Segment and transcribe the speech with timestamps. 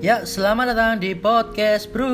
[0.00, 2.08] Ya, selamat datang di podcast Bro.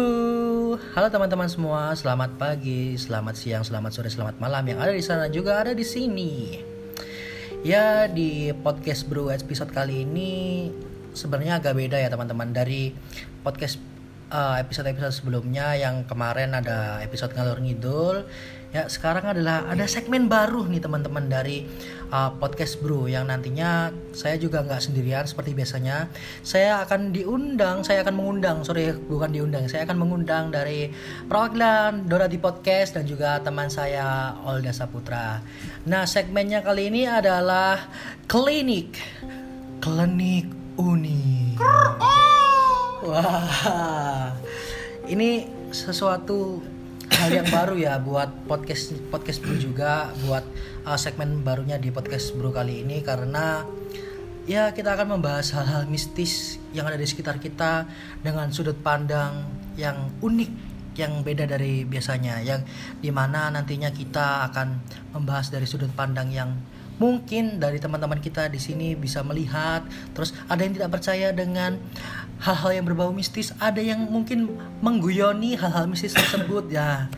[0.74, 5.30] Halo teman-teman semua, selamat pagi, selamat siang, selamat sore, selamat malam yang ada di sana
[5.30, 6.58] juga ada di sini.
[7.62, 10.66] Ya, di podcast Bro episode kali ini
[11.14, 12.90] sebenarnya agak beda ya teman-teman dari
[13.46, 13.78] podcast
[14.34, 18.26] uh, episode-episode sebelumnya yang kemarin ada episode ngalor ngidul
[18.76, 21.64] ya sekarang adalah ada segmen baru nih teman-teman dari
[22.12, 23.08] uh, podcast bro.
[23.08, 26.12] Yang nantinya saya juga nggak sendirian seperti biasanya.
[26.44, 30.92] Saya akan diundang saya akan mengundang sorry bukan diundang saya akan mengundang dari
[31.24, 35.40] perwakilan Dora di podcast dan juga teman saya Olga Saputra.
[35.88, 37.80] Nah segmennya kali ini adalah
[38.28, 39.00] klinik.
[39.80, 41.56] Klinik unik
[43.06, 44.34] wah
[45.06, 46.60] ini sesuatu
[47.14, 50.42] hal yang baru ya buat podcast podcast bro juga buat
[50.82, 53.62] uh, segmen barunya di podcast bro kali ini karena
[54.46, 57.86] ya kita akan membahas hal-hal mistis yang ada di sekitar kita
[58.22, 59.46] dengan sudut pandang
[59.78, 60.50] yang unik
[60.96, 62.64] yang beda dari biasanya yang
[62.98, 64.80] di mana nantinya kita akan
[65.12, 66.50] membahas dari sudut pandang yang
[66.96, 69.84] mungkin dari teman-teman kita di sini bisa melihat.
[70.16, 71.76] Terus ada yang tidak percaya dengan
[72.40, 73.52] hal-hal yang berbau mistis.
[73.56, 77.08] Ada yang mungkin mengguyoni hal-hal mistis tersebut ya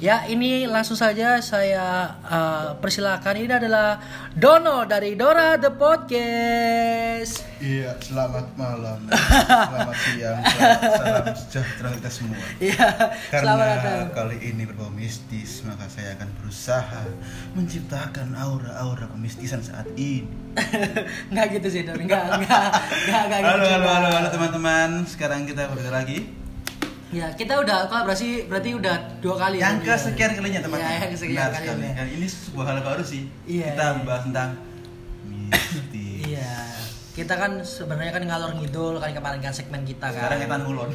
[0.00, 3.36] Ya, ini langsung saja saya uh, persilakan.
[3.36, 4.00] Ini adalah
[4.32, 7.44] Dono dari Dora The Podcast.
[7.60, 8.96] Iya, selamat malam,
[9.68, 12.40] selamat siang, selamat salam sejahtera kita semua.
[12.56, 12.88] Iya,
[13.28, 14.08] Karena selamat datang.
[14.16, 17.04] kali ini berbau mistis, maka saya akan berusaha
[17.52, 20.24] menciptakan aura-aura kemistisan saat ini.
[21.28, 22.00] Enggak gitu sih, Don.
[22.00, 22.72] Enggak, enggak,
[23.04, 23.52] enggak, enggak gitu.
[23.52, 25.04] Halo, halo, halo, halo teman-teman.
[25.04, 26.40] Sekarang kita berbeda lagi.
[27.10, 29.58] Ya, kita udah kolaborasi berarti udah dua kali.
[29.58, 29.98] Yang ya?
[29.98, 30.94] kesekian kalinya teman-teman.
[30.94, 31.90] Iya, yang kesekian Benar kalinya.
[31.90, 32.10] sekali.
[32.14, 33.22] Ini sebuah hal baru sih.
[33.50, 33.96] Iya, kita iya.
[33.98, 34.50] membahas tentang
[35.26, 36.22] mistis.
[36.22, 36.54] Iya.
[37.10, 40.22] Kita kan sebenarnya kan ngalor ngidul kan kemarin kan segmen kita kan.
[40.22, 40.90] Sekarang kita ngulon.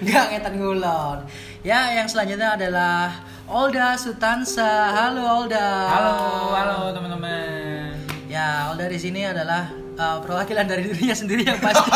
[0.00, 1.18] Enggak ngetan ngulon.
[1.60, 4.96] Ya, yang selanjutnya adalah Olda Sutansa.
[4.96, 5.68] Halo Olda.
[5.92, 6.16] Halo,
[6.56, 8.00] halo teman-teman.
[8.32, 11.92] Ya, Olda di sini adalah uh, perwakilan dari dirinya sendiri yang pasti.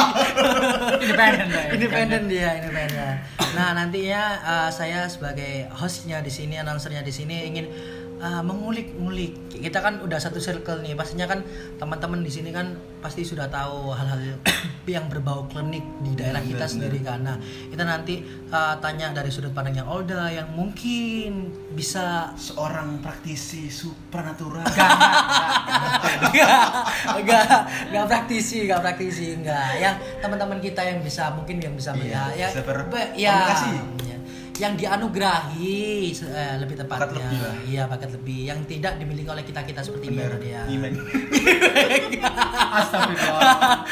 [1.04, 1.64] Independen, Mbak.
[1.72, 3.14] independen dia, independen.
[3.56, 7.66] Nah, nantinya uh, saya sebagai hostnya di sini, announcernya di sini ingin
[8.24, 9.36] uh, mengulik-ngulik.
[9.52, 10.96] Kita kan udah satu circle nih.
[10.96, 11.44] Pastinya kan
[11.76, 12.72] teman-teman di sini kan
[13.04, 14.40] pasti sudah tahu hal-hal
[14.88, 16.72] yang berbau klinik di daerah kita benar.
[16.72, 17.20] sendiri kan.
[17.20, 17.36] Nah,
[17.68, 24.64] kita nanti uh, tanya dari sudut pandangnya Olda yang mungkin bisa Seorang praktisi supranatural.
[26.24, 26.60] enggak
[27.18, 27.44] enggak
[27.90, 32.48] enggak praktisi enggak praktisi enggak yang teman-teman kita yang bisa mungkin yang bisa Iya, ya
[33.14, 33.70] ya, komunikasi.
[34.06, 34.13] ya.
[34.54, 37.10] Yang dianugerahi eh, lebih tepatnya.
[37.10, 37.54] Bakat lebih lah.
[37.66, 38.40] iya bakat lebih.
[38.46, 40.62] Yang tidak dimiliki oleh kita kita seperti ini dia.
[40.70, 40.94] Nyimeng.
[42.78, 43.82] Astagfirullah.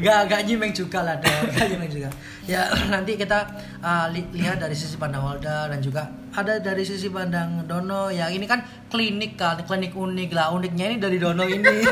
[0.00, 2.08] Gak, gak nyimeng juga lah dong Gak nyimeng juga.
[2.48, 3.44] Ya nanti kita
[3.84, 8.08] uh, li- lihat dari sisi pandang Walda Dan juga ada dari sisi pandang Dono.
[8.08, 10.56] Ya ini kan klinik kan Klinik unik lah.
[10.56, 11.84] Uniknya ini dari Dono ini.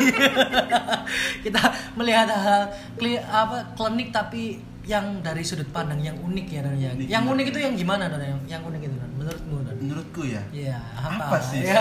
[1.45, 1.61] Kita
[2.01, 6.91] melihat hal kli, apa, klinik tapi yang dari sudut pandang yang unik ya Don ya.
[6.97, 7.35] Unik Yang gimana?
[7.37, 10.43] unik itu yang gimana Don yang, yang unik itu Don menurutmu Don Menurutku ya.
[10.51, 11.63] Iya, Apa sih?
[11.69, 11.81] Ya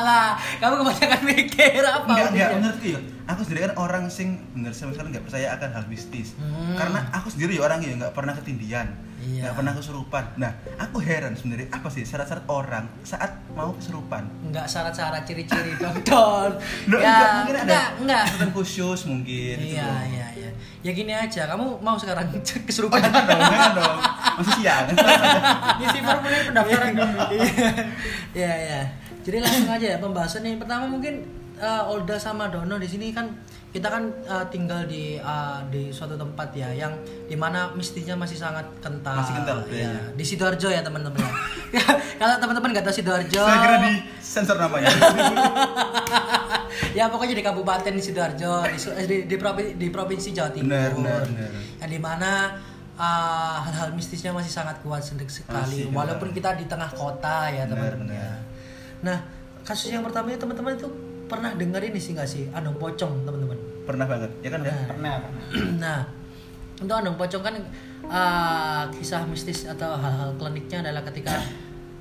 [0.00, 3.00] lah, kamu kebanyakan mikir apa Enggak, enggak, menurutku ya.
[3.30, 6.34] Aku sendiri kan orang sing bener sama sekali nggak percaya akan hal mistis.
[6.40, 6.74] Hmm.
[6.74, 8.88] Karena aku sendiri ya orang ya nggak pernah ketindian,
[9.22, 9.42] Iya.
[9.46, 10.24] nggak pernah kesurupan.
[10.34, 10.50] Nah,
[10.82, 14.26] aku heran sebenarnya apa sih syarat-syarat orang saat mau kesurupan?
[14.42, 16.50] Enggak syarat-syarat ciri-ciri dong Don
[16.90, 19.56] Loh, ya enggak, mungkin ada enggak enggak khusus mungkin.
[19.62, 20.50] gitu iya iya iya
[20.82, 23.96] ya gini aja kamu mau sekarang Oh kesurupan jangan dong, jangan dong.
[24.42, 24.84] Masih siang.
[25.78, 27.20] Ngisi formulir pendaftaran dulu.
[28.34, 28.80] Iya iya.
[29.22, 31.22] Jadi langsung aja ya pembahasan yang pertama mungkin
[31.62, 33.30] uh, Olda sama Dono di sini kan
[33.72, 36.92] kita kan uh, tinggal di uh, di suatu tempat ya yang
[37.24, 39.16] di mana mistisnya masih sangat kental.
[39.16, 39.74] Masih kental, ya.
[39.88, 39.92] iya.
[40.12, 41.24] Di sidoarjo ya teman-teman.
[41.72, 41.80] ya.
[42.20, 44.92] Kalau teman-teman nggak tahu sidoarjo, Saya kira di sensor namanya.
[46.98, 50.68] ya pokoknya di kabupaten di sidoarjo di, eh, di, di, provinsi, di provinsi Jawa Timur.
[50.68, 51.50] Benar, benar, benar.
[51.80, 52.30] Yang di mana
[53.00, 56.36] uh, hal-hal mistisnya masih sangat kuat sedek sekali, Masih, walaupun benar.
[56.36, 58.12] kita di tengah kota ya teman-teman.
[58.12, 58.36] ya.
[59.00, 60.90] Nah kasus yang pertama itu teman-teman itu
[61.32, 63.56] pernah dengar ini sih nggak sih Andong Pocong teman-teman.
[63.82, 64.74] Pernah banget, ya kan ya?
[64.86, 65.42] Pernah, pernah.
[65.84, 65.98] nah
[66.76, 67.54] untuk Andong Pocong kan
[68.04, 71.40] uh, kisah mistis atau hal-hal kliniknya adalah ketika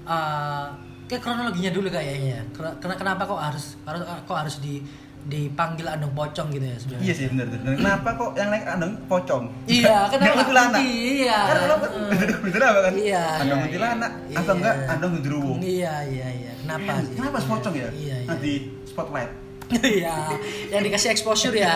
[0.04, 0.68] uh,
[1.08, 2.38] kayak kronologinya dulu kayaknya.
[2.38, 2.42] ya.
[2.52, 4.84] Ken- ken- Kenapa kok harus harus kok harus di
[5.22, 7.06] dipanggil Andong Pocong gitu ya sebenarnya?
[7.06, 7.46] Iya sih benar.
[7.48, 9.44] Dan kenapa kok yang naik andong pocong?
[9.70, 10.82] Iya, kenapa kuntilanak?
[10.82, 11.38] Iya.
[11.46, 11.86] Karena kenapa?
[11.86, 12.40] Heeh.
[12.42, 12.94] Betul apa kan?
[12.98, 13.24] Iya.
[13.38, 14.38] Andong Iya, kuntilanak iya.
[14.42, 14.90] atau enggak Iya.
[14.90, 15.54] andong genderuwo?
[15.62, 16.52] Iya, iya, iya.
[16.58, 17.14] Kenapa sih?
[17.14, 17.90] Kenapa Iya, pocong ya?
[17.94, 18.30] Iya, iya.
[18.34, 18.54] Nanti
[18.92, 19.32] spotlight.
[19.72, 20.36] Iya,
[20.68, 21.72] yang dikasih exposure ya,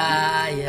[0.49, 0.67] iya.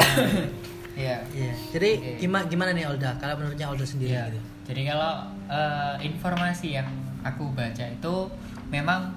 [0.97, 1.19] Iya.
[1.29, 1.53] Iya.
[1.69, 2.11] Jadi Oke.
[2.19, 3.13] gimana gimana nih Olda?
[3.17, 4.31] Kalau menurutnya Olda sendiri Iya.
[4.31, 4.41] gitu.
[4.67, 5.13] Jadi kalau
[5.47, 6.89] eh, informasi yang
[7.21, 8.15] aku baca itu
[8.69, 9.11] memang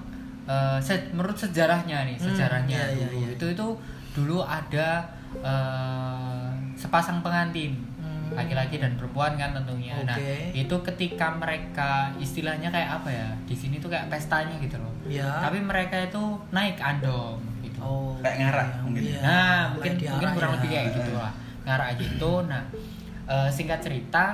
[0.44, 3.30] eh, se- menurut sejarahnya nih, Hmm, sejarahnya iya, iya, dulu iya.
[3.32, 3.68] itu itu
[4.12, 5.06] dulu ada
[5.40, 8.34] eh, sepasang pengantin Hmm.
[8.34, 9.96] laki-laki dan perempuan kan tentunya.
[10.02, 10.54] Nah Oke.
[10.54, 13.28] itu ketika mereka istilahnya kayak apa ya?
[13.44, 14.89] Di sini tuh kayak pestanya gitu loh.
[15.10, 15.30] Iya.
[15.42, 16.24] Tapi mereka itu
[16.54, 17.82] naik andong gitu.
[17.82, 18.14] Oh.
[18.22, 19.02] Kayak ngarak iya, mungkin.
[19.02, 19.20] iya.
[19.26, 20.56] Nah, mungkin Kayak mungkin diarak kurang ya.
[20.56, 21.32] lebih kayak gitu lah.
[21.66, 22.32] Ngarak gitu.
[22.46, 22.62] Nah,
[23.26, 24.26] eh, singkat cerita,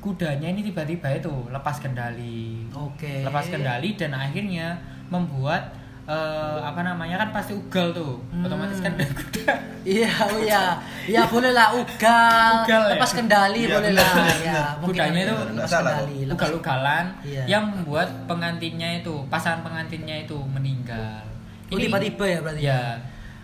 [0.00, 2.68] kudanya ini tiba-tiba itu lepas kendali.
[2.72, 3.24] Oke.
[3.24, 4.76] Lepas kendali dan akhirnya
[5.08, 8.16] membuat eh, apa namanya kan pasti ugal tuh.
[8.28, 8.42] Hmm.
[8.42, 9.52] Otomatis kan dari kuda.
[9.82, 10.62] Iya, oh iya.
[11.04, 12.52] Ya boleh lah ugal.
[12.62, 12.90] Ugal ya?
[12.92, 14.12] lepas kendali Iya, boleh lah.
[14.38, 16.18] Ya, Kudanya ada itu lepas nggak salah kendali.
[16.22, 17.42] lepas- Ugal-ugalan Iya.
[17.46, 21.24] yang membuat pengantinnya itu, pasangan pengantinnya itu meninggal.
[21.68, 22.62] Oh, tiba-tiba ya berarti.
[22.62, 22.80] Ya.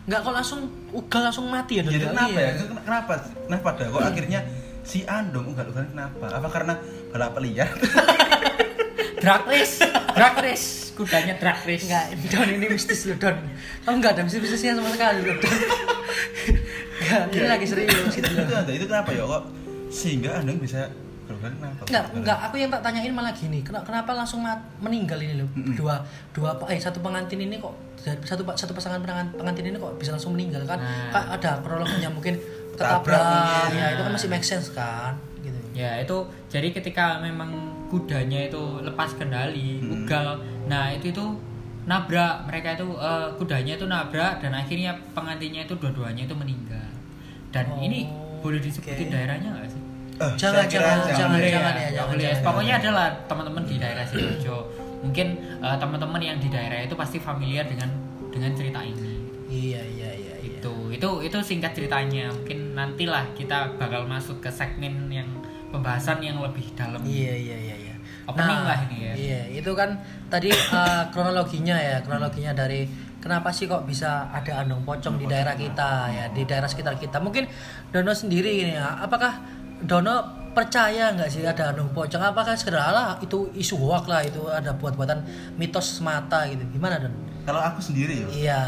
[0.03, 0.61] Enggak kok langsung
[0.91, 1.82] ugal langsung mati ya?
[1.82, 2.08] Jadi Iya.
[2.08, 2.50] kenapa ya?
[2.53, 3.12] Ken- Kenapa?
[3.43, 4.41] Kenapa ada kok akhirnya
[4.82, 6.26] si Andong enggak ugal kenapa?
[6.32, 6.75] Apa karena
[7.08, 7.70] balap liar?
[9.17, 9.82] Drag race,
[10.12, 11.84] drag race, kudanya drag race.
[11.84, 13.37] Enggak, Don ini mistis loh, Don.
[13.84, 15.52] Oh enggak ada mistis-mistisnya sama sekali loh, Don.
[16.96, 18.56] Enggak, ini lagi serius gitu itu loh.
[18.56, 19.43] ada itu kenapa ya kok
[19.93, 20.88] sehingga Andong bisa
[21.26, 21.84] kenapa?
[21.84, 25.48] Enggak, enggak, aku yang tak tanyain malah gini, kena- kenapa langsung mat- meninggal ini loh?
[25.52, 25.75] Mm-mm.
[25.76, 26.00] Dua
[26.32, 27.75] dua eh satu pengantin ini kok
[28.25, 30.78] satu satu pasangan pengantin, pengantin ini kok bisa langsung meninggal kan?
[30.81, 31.10] Nah.
[31.12, 32.38] Kak ada kronologinya mungkin
[32.76, 35.16] Tabrak ketabrak, ya itu kan masih make sense kan?
[35.43, 35.58] Gitu.
[35.72, 36.16] Ya itu
[36.48, 37.52] jadi ketika memang
[37.86, 40.02] kudanya itu lepas kendali, Hmm.
[40.02, 40.28] ugal.
[40.66, 41.24] Nah itu itu
[41.84, 46.86] nabrak mereka itu eh, kudanya itu nabrak dan akhirnya pengantinnya itu dua-duanya itu meninggal.
[47.50, 49.12] Dan Oh, ini boleh disebutin oke.
[49.12, 49.82] daerahnya nggak sih?
[50.16, 52.24] Eh, Jangan, jangan, Nggak jangan, boleh jangan ya, jangan, boleh.
[52.26, 52.42] jangan.
[52.42, 54.56] Pokoknya adalah teman-teman di daerah sidoarjo.
[54.98, 55.26] Mungkin
[55.60, 57.88] eh, teman-teman yang di daerah itu pasti familiar dengan
[58.28, 59.12] dengan cerita ini.
[59.46, 60.56] Iya, iya, iya, iya.
[60.58, 65.28] itu itu itu singkat ceritanya mungkin nantilah kita bakal masuk ke segmen yang
[65.76, 67.94] pembahasan yang lebih dalam Iya iya iya iya.
[68.26, 69.12] Opening lah ini ya.
[69.14, 72.90] Iya, itu kan tadi uh, kronologinya ya, kronologinya dari
[73.23, 77.23] kenapa sih kok bisa ada andong pocong di daerah kita ya, di daerah sekitar kita.
[77.23, 77.46] Mungkin
[77.94, 79.38] Dono sendiri ini ya, apakah
[79.78, 82.19] Dono percaya nggak sih ada andong pocong?
[82.19, 85.22] Apakah alah itu isu hoak lah, itu ada buat-buatan
[85.55, 86.67] mitos semata gitu.
[86.75, 87.14] Gimana Don?
[87.46, 88.62] Kalau aku sendiri ya, Iya.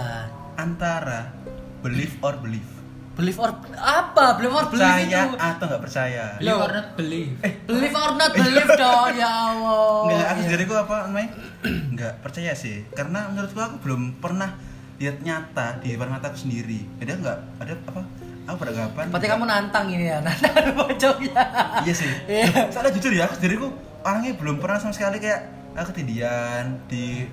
[0.55, 1.35] antara
[1.83, 2.78] believe or believe.
[3.19, 4.39] Believe or apa?
[4.39, 5.35] Believe or believe Percaya itu?
[5.35, 6.25] atau nggak percaya?
[6.39, 7.33] believe or not believe
[7.67, 10.07] Believe or not believe dong, ya Allah.
[10.07, 10.45] Enggak, aku Iya.
[10.47, 11.31] sendiri aku apa namanya?
[11.91, 12.87] Enggak percaya sih.
[12.89, 14.55] Karena menurutku aku belum pernah
[14.97, 16.87] lihat nyata di depan mataku sendiri.
[16.99, 17.39] Ada enggak?
[17.59, 18.01] Ada apa?
[18.47, 19.05] Aku beranggapan.
[19.11, 21.43] Berarti kamu nantang ini ya, nantang pocongnya.
[21.83, 22.11] Iya sih.
[22.31, 22.71] Iya.
[22.71, 23.67] Soalnya jujur ya, aku sendiriku
[24.01, 25.43] orangnya belum pernah sama sekali kayak
[25.75, 27.27] ah, ketindian di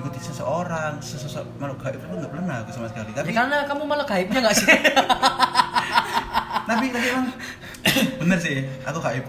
[0.00, 3.12] ikuti seseorang, sesosok makhluk gaib itu nggak pernah aku sama sekali.
[3.12, 4.66] Tapi Ya karena kamu malah gaibnya gak sih?
[6.68, 7.28] tapi tapi emang
[8.24, 8.56] bener sih
[8.88, 9.24] aku gaib.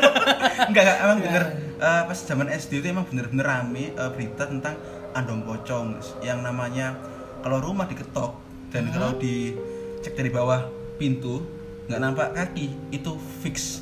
[0.70, 1.44] Enggak enggak emang bener.
[1.80, 4.76] Eh, pas zaman SD itu emang bener-bener rame eh, berita tentang
[5.16, 6.94] andong pocong yang namanya
[7.40, 8.36] kalau rumah diketok
[8.70, 10.68] dan kalau dicek dari bawah
[11.00, 11.42] pintu
[11.88, 13.80] nggak nampak kaki itu fix.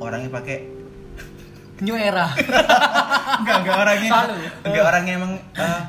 [0.00, 0.75] Orangnya pakai
[1.78, 2.26] New era.
[3.38, 4.34] enggak enggak orangnya Selalu.
[4.64, 5.80] enggak orangnya emang eh,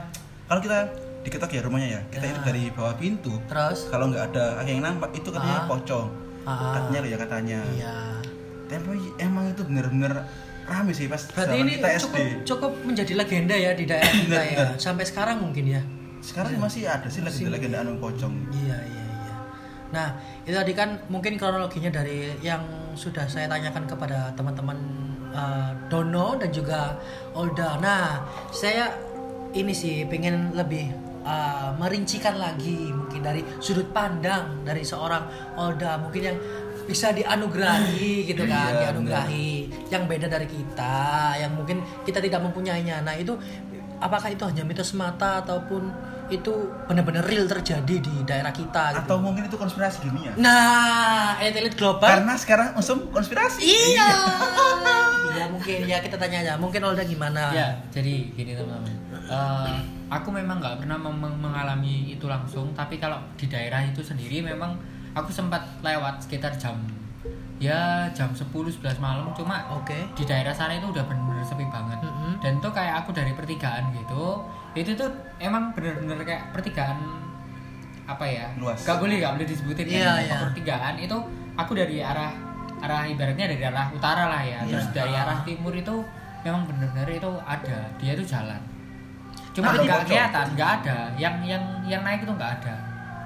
[0.45, 0.77] kalau kita
[1.19, 2.31] diketok ya rumahnya ya kita Ya.
[2.31, 3.87] itu dari bawah pintu Terus?
[3.87, 5.67] kalau nggak ada yang nampak itu katanya Ah.
[5.67, 6.07] pocong
[6.43, 6.73] Ah.
[6.73, 7.95] katanya loh ya katanya Iya.
[8.65, 8.83] tapi
[9.17, 10.11] emang itu bener-bener
[10.63, 14.27] rame sih pas Berarti ini kita SD cukup cukup menjadi legenda ya di daerah kita
[14.29, 14.57] Bener, ya.
[14.65, 14.75] bener.
[14.77, 15.81] Sampai sekarang mungkin ya.
[16.19, 19.35] sekarang masih ada sih lagi ada anung pocong Iya, iya, iya.
[19.87, 20.07] Nah,
[20.43, 22.59] itu tadi kan mungkin kronologinya dari yang
[22.93, 24.75] sudah saya tanyakan kepada teman-teman
[25.33, 26.95] uh, Dono dan juga
[27.33, 27.79] Olda.
[27.79, 28.93] Nah, saya
[29.55, 30.91] ini sih pengen lebih
[31.23, 36.37] uh, merincikan lagi mungkin dari sudut pandang dari seorang Olda mungkin yang
[36.87, 39.51] bisa dianugerahi gitu kan, Iya, dianugerahi
[39.91, 43.03] yang beda dari kita, yang mungkin kita tidak mempunyainya.
[43.03, 43.35] Nah, itu
[43.99, 45.91] apakah itu hanya mitos semata ataupun
[46.29, 46.51] itu
[46.83, 48.99] benar-benar real terjadi di daerah kita gitu.
[49.01, 52.03] atau mungkin itu konspirasi dunia Nah, elit global.
[52.05, 54.09] karena sekarang usum konspirasi Iya.
[55.29, 56.53] iya mungkin ya kita tanya aja.
[56.55, 57.51] Mungkin Olda gimana?
[57.51, 58.95] ya jadi gini teman-teman
[59.27, 59.75] Eh,
[60.07, 64.71] aku memang nggak pernah mem- mengalami itu langsung tapi kalau di daerah itu sendiri memang
[65.11, 66.79] aku sempat lewat sekitar jam
[67.57, 69.97] ya jam 10 11 malam cuma Oke.
[70.13, 72.37] di daerah sana itu udah bener-bener sepi banget Mm-mm.
[72.37, 74.45] dan tuh kayak aku dari pertigaan gitu
[74.77, 76.97] itu tuh emang bener-bener kayak pertigaan
[78.05, 78.79] apa ya Luas.
[78.81, 80.17] gak boleh gak boleh disebutin Iya, kan.
[80.21, 80.35] Iya.
[80.47, 81.17] pertigaan itu
[81.53, 82.31] aku dari arah
[82.77, 84.61] arah ibaratnya dari arah utara lah ya.
[84.63, 84.95] Terus Iya.
[84.95, 85.23] dari Ah.
[85.25, 85.95] arah timur itu
[86.41, 87.79] memang bener-bener itu ada.
[87.97, 88.61] Dia itu jalan.
[89.51, 90.97] Cuma nggak kelihatan nggak ada.
[91.17, 92.75] Yang yang yang naik itu nggak ada.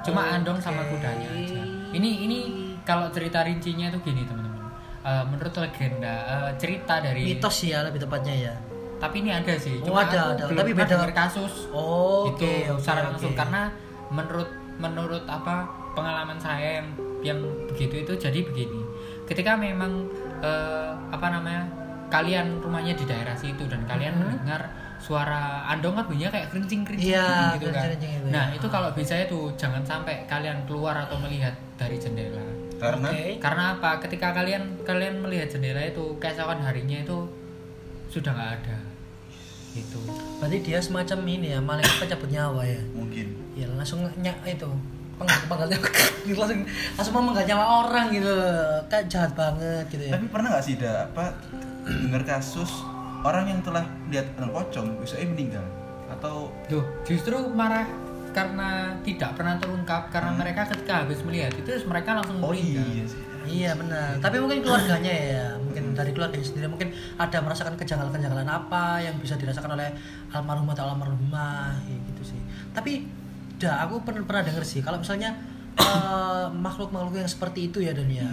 [0.01, 1.61] Cuma andong sama kudanya aja.
[1.91, 2.39] Ini ini
[2.81, 4.71] kalau cerita rincinya itu gini teman-teman.
[5.01, 8.53] Eh, menurut legenda eh, cerita dari mitos ya lebih tepatnya ya
[9.01, 10.43] tapi ini ada sih Oh, cuma ada, aku ada.
[10.45, 13.07] belum Tapi beda- kasus oh itu oke oke, secara oke.
[13.09, 13.61] langsung karena
[14.07, 16.87] menurut menurut apa pengalaman saya yang
[17.21, 18.81] yang begitu itu jadi begini
[19.25, 20.05] ketika memang
[20.39, 21.65] eh, apa namanya
[22.07, 24.21] kalian rumahnya di daerah situ dan kalian Mhm.
[24.21, 24.61] mendengar
[24.97, 28.53] suara andong kan bunyinya kayak kerincing kerincing Iya, gitu kan kerincing-kerincing itu, nah ya.
[28.53, 32.37] itu kalau bisa itu jangan sampai kalian keluar atau melihat dari jendela
[32.77, 33.25] karena Oke.
[33.37, 37.17] karena apa ketika kalian kalian melihat jendela itu keesokan harinya itu
[38.07, 38.77] sudah nggak ada
[39.71, 39.99] gitu.
[40.37, 42.81] Berarti dia semacam ini ya malaikat pencabut nyawa ya?
[42.91, 43.27] Mungkin.
[43.53, 44.69] Ya langsung nyak itu.
[45.15, 45.77] Penggal penggalnya
[46.41, 46.61] langsung
[46.97, 48.35] langsung mau menggal nyawa orang gitu.
[48.87, 50.13] Kayak jahat banget gitu ya.
[50.15, 51.35] Tapi pernah nggak sih da apa
[51.85, 52.71] dengar kasus
[53.21, 55.63] orang yang telah lihat orang pocong bisa meninggal?
[56.09, 57.87] Atau Duh, justru marah
[58.31, 60.39] karena tidak pernah terungkap karena Hmm.
[60.39, 62.87] mereka ketika habis melihat itu mereka langsung oh meninggal.
[62.87, 63.19] iya sih
[63.51, 64.15] Iya benar.
[64.23, 69.35] Tapi mungkin keluarganya ya, mungkin dari keluarganya sendiri mungkin ada merasakan kejanggalan-kejanggalan apa yang bisa
[69.35, 69.91] dirasakan oleh
[70.31, 72.41] almarhum atau almarhumah ya gitu sih.
[72.71, 73.03] Tapi
[73.61, 75.37] dah aku pernah pernah denger sih kalau misalnya
[75.77, 78.29] eh, makhluk-makhluk yang seperti itu ya dan ya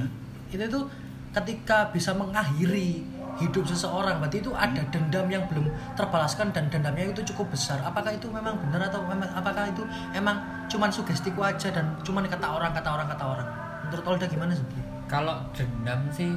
[0.49, 0.89] itu tuh
[1.37, 3.05] ketika bisa mengakhiri
[3.39, 8.11] hidup seseorang berarti itu ada dendam yang belum terbalaskan dan dendamnya itu cukup besar apakah
[8.11, 9.85] itu memang benar atau memang apakah itu
[10.17, 13.49] emang cuman sugestiku aja dan cuman kata orang kata orang kata orang
[13.87, 14.67] menurut Olda gimana sih
[15.09, 16.31] Kalau dendam sih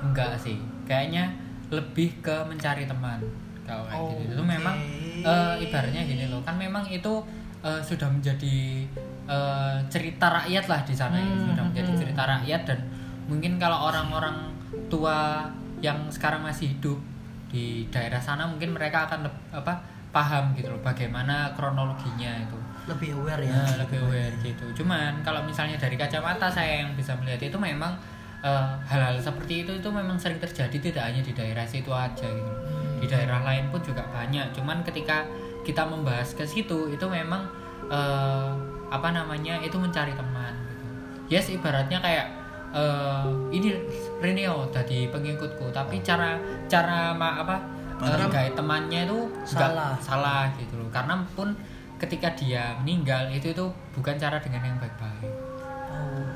[0.00, 0.56] enggak sih.
[0.86, 1.34] Kayaknya
[1.68, 3.18] lebih ke mencari teman.
[3.66, 4.38] Kalau kayak Oh, gitu.
[4.38, 4.76] Itu memang
[5.22, 6.40] eh, ibaratnya gini loh.
[6.46, 7.22] Kan memang itu
[7.62, 8.86] eh, sudah menjadi
[9.26, 11.26] eh, cerita rakyat lah di sana ya.
[11.26, 12.00] Hmm, Sudah menjadi hmm.
[12.00, 12.78] cerita rakyat dan
[13.26, 14.50] mungkin kalau orang-orang
[14.90, 15.46] tua
[15.82, 16.98] yang sekarang masih hidup
[17.50, 19.76] di daerah sana mungkin mereka akan apa
[20.08, 22.56] paham gitu loh bagaimana kronologinya itu
[22.88, 24.82] lebih aware ya Nah, lebih aware gitu.
[24.82, 27.94] Cuman kalau misalnya dari kacamata saya yang bisa melihat itu memang
[28.42, 32.52] eh, hal-hal seperti itu itu memang sering terjadi tidak hanya di daerah situ aja gitu.
[33.02, 34.54] Di daerah lain pun juga banyak.
[34.54, 35.26] Cuman ketika
[35.62, 37.46] kita membahas ke situ itu memang
[37.86, 38.50] eh,
[38.92, 40.86] apa namanya itu mencari teman gitu.
[41.32, 42.26] Yes ibaratnya kayak
[42.74, 43.68] eh, ini
[44.18, 47.56] Reneo tadi pengikutku tapi cara cara ma, apa
[48.02, 49.94] eh, gaya temannya itu Salah.
[50.00, 51.54] salah gitu loh karena pun
[52.00, 55.30] ketika dia meninggal itu itu bukan cara dengan yang baik-baik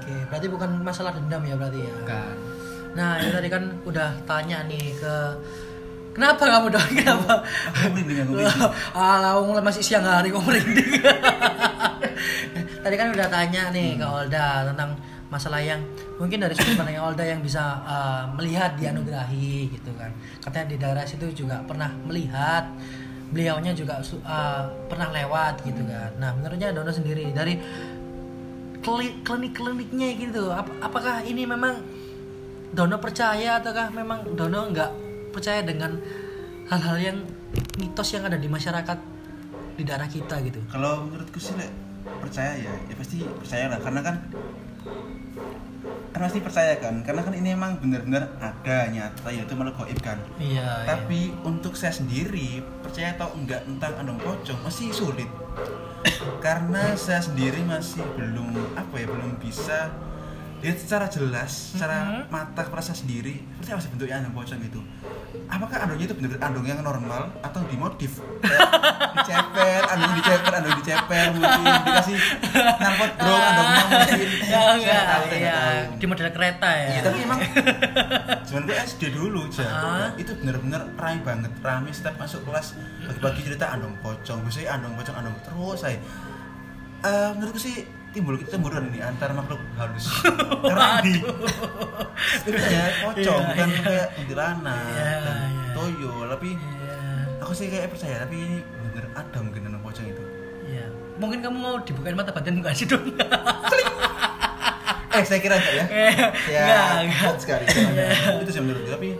[0.06, 2.36] oke berarti bukan masalah dendam ya berarti ya kan
[2.94, 5.14] nah ini tadi kan udah tanya nih ke
[6.14, 7.42] kenapa kamu dong kenapa
[7.75, 8.72] aku merinding aku merinding.
[8.96, 10.96] Alah, mulai masih siang hari kok merinding.
[12.86, 14.96] Tadi kan udah tanya nih ke Olda tentang
[15.28, 15.82] masalah yang
[16.16, 20.08] mungkin dari sudut pandang Olda yang bisa uh, melihat dianugerahi gitu kan.
[20.40, 22.64] Katanya di daerah situ juga pernah melihat
[23.34, 26.14] beliaunya juga uh, pernah lewat gitu kan.
[26.22, 27.58] Nah, menurutnya Dono sendiri dari
[29.26, 31.82] klinik-kliniknya gitu, ap- apakah ini memang
[32.70, 34.90] Dono percaya ataukah memang Dono nggak
[35.34, 35.98] percaya dengan
[36.70, 37.18] hal-hal yang
[37.78, 38.98] mitos yang ada di masyarakat
[39.76, 40.60] di daerah kita gitu?
[40.72, 41.68] kalau menurutku sih Lek,
[42.22, 42.72] percaya ya.
[42.88, 43.78] Ya pasti percaya lah.
[43.82, 44.16] Karena kan
[46.14, 47.04] kan pasti percaya kan?
[47.04, 50.18] Karena kan ini emang benar-benar ada nyata yaitu makhluk gaib kan?
[50.40, 50.88] Iya.
[50.88, 55.28] tapi untuk saya sendiri percaya atau enggak tentang andong pocong masih sulit.
[56.44, 59.92] Karena saya sendiri masih belum apa ya belum bisa
[60.58, 62.22] lihat secara jelas secara Mhm.
[62.28, 64.80] mata kepala sendiri seperti apa sih bentuknya andong pocong itu
[65.46, 68.18] apakah andongnya itu benar andong yang normal atau dimodif?
[68.40, 68.68] Kayak
[69.16, 72.18] diceper andong diceper andong diceper mungkin dikasih
[72.56, 74.28] nangkot bro andongnya mungkin.
[74.46, 75.58] Ya enggak, tahu, ya
[75.92, 76.88] di model kereta ya.
[76.88, 77.38] Iya tapi emang
[78.46, 80.08] Cuman gue SD dulu aja Ah.
[80.14, 85.16] Itu bener-bener ramai banget Ramai setiap masuk kelas Pagi-pagi cerita andong pocong Biasanya andong pocong
[85.16, 85.98] andong terus saya
[86.98, 87.84] Eh, Menurutku sih
[88.16, 90.08] timbul kecemburuan ini antar makhluk halus.
[90.64, 91.20] Karena di
[92.40, 93.80] Sebenarnya pocong Iya, bukan iya.
[93.85, 94.80] kayak kuntilanak
[95.20, 95.73] dan iya.
[95.76, 96.50] toyo Tapi
[97.44, 100.23] aku sih kayak percaya Tapi ini bener ada mungkin andong pocong itu.
[100.64, 100.87] Iya.
[101.20, 103.04] Mungkin kamu mau dibukain mata batin bukan sih dong?
[105.16, 105.85] Eh saya kira enggak ya.
[106.56, 106.64] Ya
[107.04, 107.64] enggak, sekali
[108.40, 109.16] itu sih menurutku tapi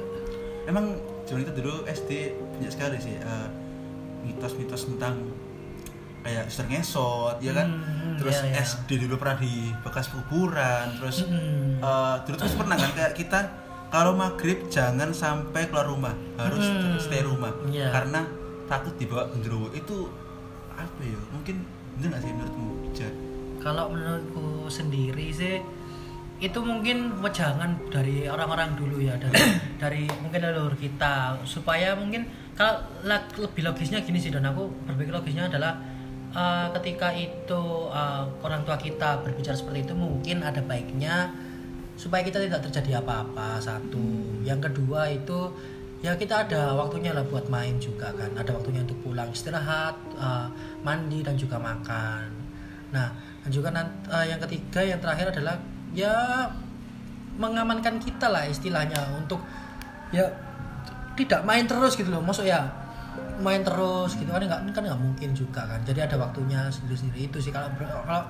[0.69, 3.49] emang zaman itu dulu SD banyak sekali sih eh,
[4.25, 5.21] mitos-mitos tentang
[6.27, 8.65] kayak suster ngesot ya kan Hmm, terus iya, iya.
[8.65, 11.79] SD dulu pernah di bekas kuburan terus Hmm.
[11.79, 13.41] eh, dulu terus pernah kan kayak kita
[13.87, 17.89] kalau maghrib jangan sampai keluar rumah harus Hmm, stay rumah iya.
[17.89, 18.27] karena
[18.67, 20.11] takut dibawa genderuwo itu
[20.73, 21.63] apa ya mungkin
[21.95, 23.13] bener gak sih menurutmu Jar?
[23.59, 25.63] Kalau menurutku sendiri sih
[26.37, 29.41] itu mungkin wejangan dari orang-orang dulu ya dari
[29.83, 35.13] dari mungkin leluhur kita supaya mungkin kalau la- lebih logisnya gini sih dan aku berpikir
[35.13, 35.81] logisnya adalah
[36.37, 41.33] eh, ketika itu eh, orang tua kita berbicara seperti itu mungkin ada baiknya
[41.97, 44.05] supaya kita tidak terjadi apa-apa satu.
[44.45, 45.49] Yang kedua itu
[46.05, 48.37] ya kita ada waktunya lah buat main juga kan.
[48.37, 50.47] Ada waktunya untuk pulang istirahat uh,
[50.85, 52.29] mandi dan juga makan.
[52.93, 53.09] Nah
[53.41, 55.57] dan juga uh, yang ketiga yang terakhir adalah
[55.97, 56.47] ya
[57.41, 59.41] mengamankan kita lah istilahnya untuk
[60.13, 60.29] ya
[61.17, 62.21] tidak main terus gitu loh.
[62.21, 62.69] Maksud ya
[63.41, 64.29] main terus gitu.
[64.29, 65.81] Kan nggak kan nggak mungkin juga kan.
[65.85, 68.23] Jadi ada waktunya sendiri sendiri itu sih kalau kalau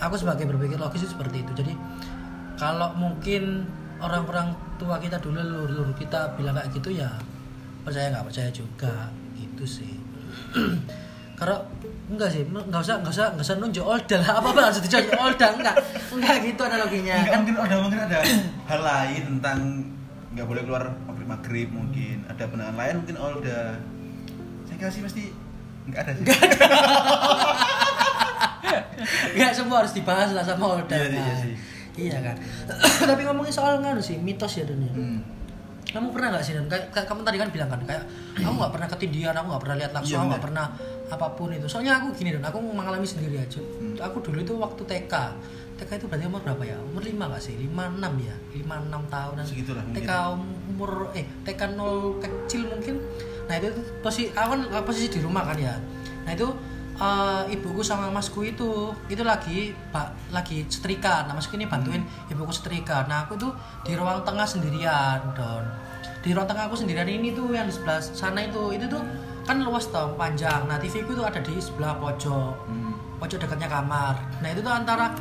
[0.00, 1.52] aku sebagai berpikir logis sih seperti itu.
[1.56, 1.72] Jadi
[2.54, 3.66] kalau mungkin
[3.98, 7.10] orang-orang tua kita dulu leluhur kita bilang kayak gitu ya
[7.84, 9.10] percaya nggak percaya juga.
[9.36, 9.94] Gitu sih.
[11.38, 11.58] Karena
[12.04, 14.30] enggak sih nggak usah nggak usah nggak usah nunjuk olda lah.
[14.38, 15.76] Apa apa harus dicontoh olda enggak.
[16.14, 17.14] Enggak gitu analoginya.
[17.18, 18.18] Enggak, kan mungkin ada mungkin ada
[18.70, 19.58] hal lain tentang
[20.34, 22.16] nggak boleh keluar maghrib maghrib mungkin.
[22.30, 23.30] Ada pandangan lain mungkin oh
[24.76, 25.22] kira sih pasti
[25.84, 26.24] nggak ada sih.
[29.34, 31.36] Nggak semua harus dibahas lah sama olda Iya, iya kan.
[31.38, 31.54] sih.
[32.00, 32.36] iya kan?
[33.10, 35.20] Tapi ngomongin soal nganu sih mitos ya dunia Hmm.
[35.86, 36.66] kamu pernah nggak sih Dan?
[36.66, 38.02] kayak, kayak kamu tadi kan bilang kan kayak
[38.40, 40.66] aku nggak pernah ketindihan aku nggak pernah lihat langsung Iya, aku nggak pernah
[41.04, 41.66] apa pun itu.
[41.68, 43.60] Soalnya aku gini dan aku mengalami sendiri aja.
[43.60, 43.94] Hmm.
[44.00, 45.14] aku dulu itu waktu TK
[45.74, 46.78] TK itu berarti umur berapa ya?
[46.80, 47.54] Umur 5 nggak sih?
[47.58, 48.36] 5 6 ya?
[48.54, 49.44] 5 6 tahunan.
[49.44, 49.82] Segitulah.
[49.90, 52.94] TK umur eh TK 0 kecil mungkin
[53.48, 53.70] nah itu
[54.00, 55.74] posisi aku kan posisi di rumah kan ya.
[56.24, 56.48] Nah itu
[56.96, 62.54] eh, ibuku sama masku itu itu lagi pak lagi setrika nah masku ini bantuin ibuku
[62.54, 65.64] setrika nah aku tuh di ruang tengah sendirian don.
[66.24, 68.72] Di ruang tengah aku sendirian ini tuh yang di sebelah sana itu.
[68.72, 69.04] Itu tuh
[69.44, 70.64] kan luas tau panjang.
[70.64, 72.54] Nah TV ku tuh ada di sebelah pojok.
[72.68, 72.92] Hmm.
[73.14, 74.16] pojok dekatnya kamar.
[74.42, 75.12] Nah itu tuh antara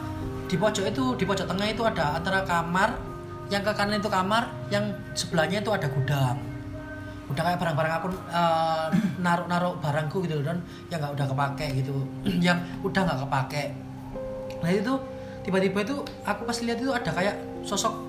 [0.47, 2.95] di pojok itu di pojok tengah itu ada antara kamar
[3.51, 6.52] yang ke kanan itu kamar yang sebelahnya itu ada gudang
[7.31, 8.87] udah kayak barang-barang aku eh,
[9.23, 10.59] naruh-naruh barangku gitu dan
[10.91, 11.95] yang nggak udah kepake gitu.
[12.45, 13.63] Yang udah nggak kepake.
[14.59, 14.93] Nah itu
[15.43, 17.35] tiba-tiba itu aku pas lihat itu ada kayak
[17.67, 17.99] sosok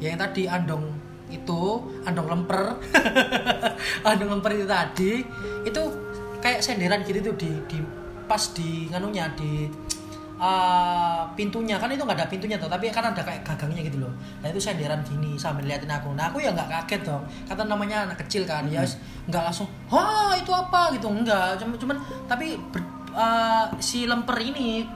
[0.00, 0.92] ya yang tadi andong
[1.32, 1.60] itu
[2.04, 2.76] andong lemper.
[4.08, 5.12] Andong lemper itu tadi
[5.64, 5.82] itu
[6.44, 7.78] kayak senderan gitu tuh di, di
[8.28, 9.68] pas di nganunya di
[10.38, 11.76] uh, pintunya.
[11.78, 14.12] Kan itu nggak ada pintunya tuh tapi kan ada kayak gagangnya gitu loh.
[14.40, 16.14] Nah itu senderan gini sambil liatin aku.
[16.14, 18.82] Nah aku ya nggak kaget dong kata namanya anak kecil kan ya
[19.28, 20.94] nggak langsung wah itu apa?
[20.94, 21.06] Gitu.
[21.06, 21.96] Enggak cuman cuman
[22.30, 24.86] tapi ber- uh, si lemper ini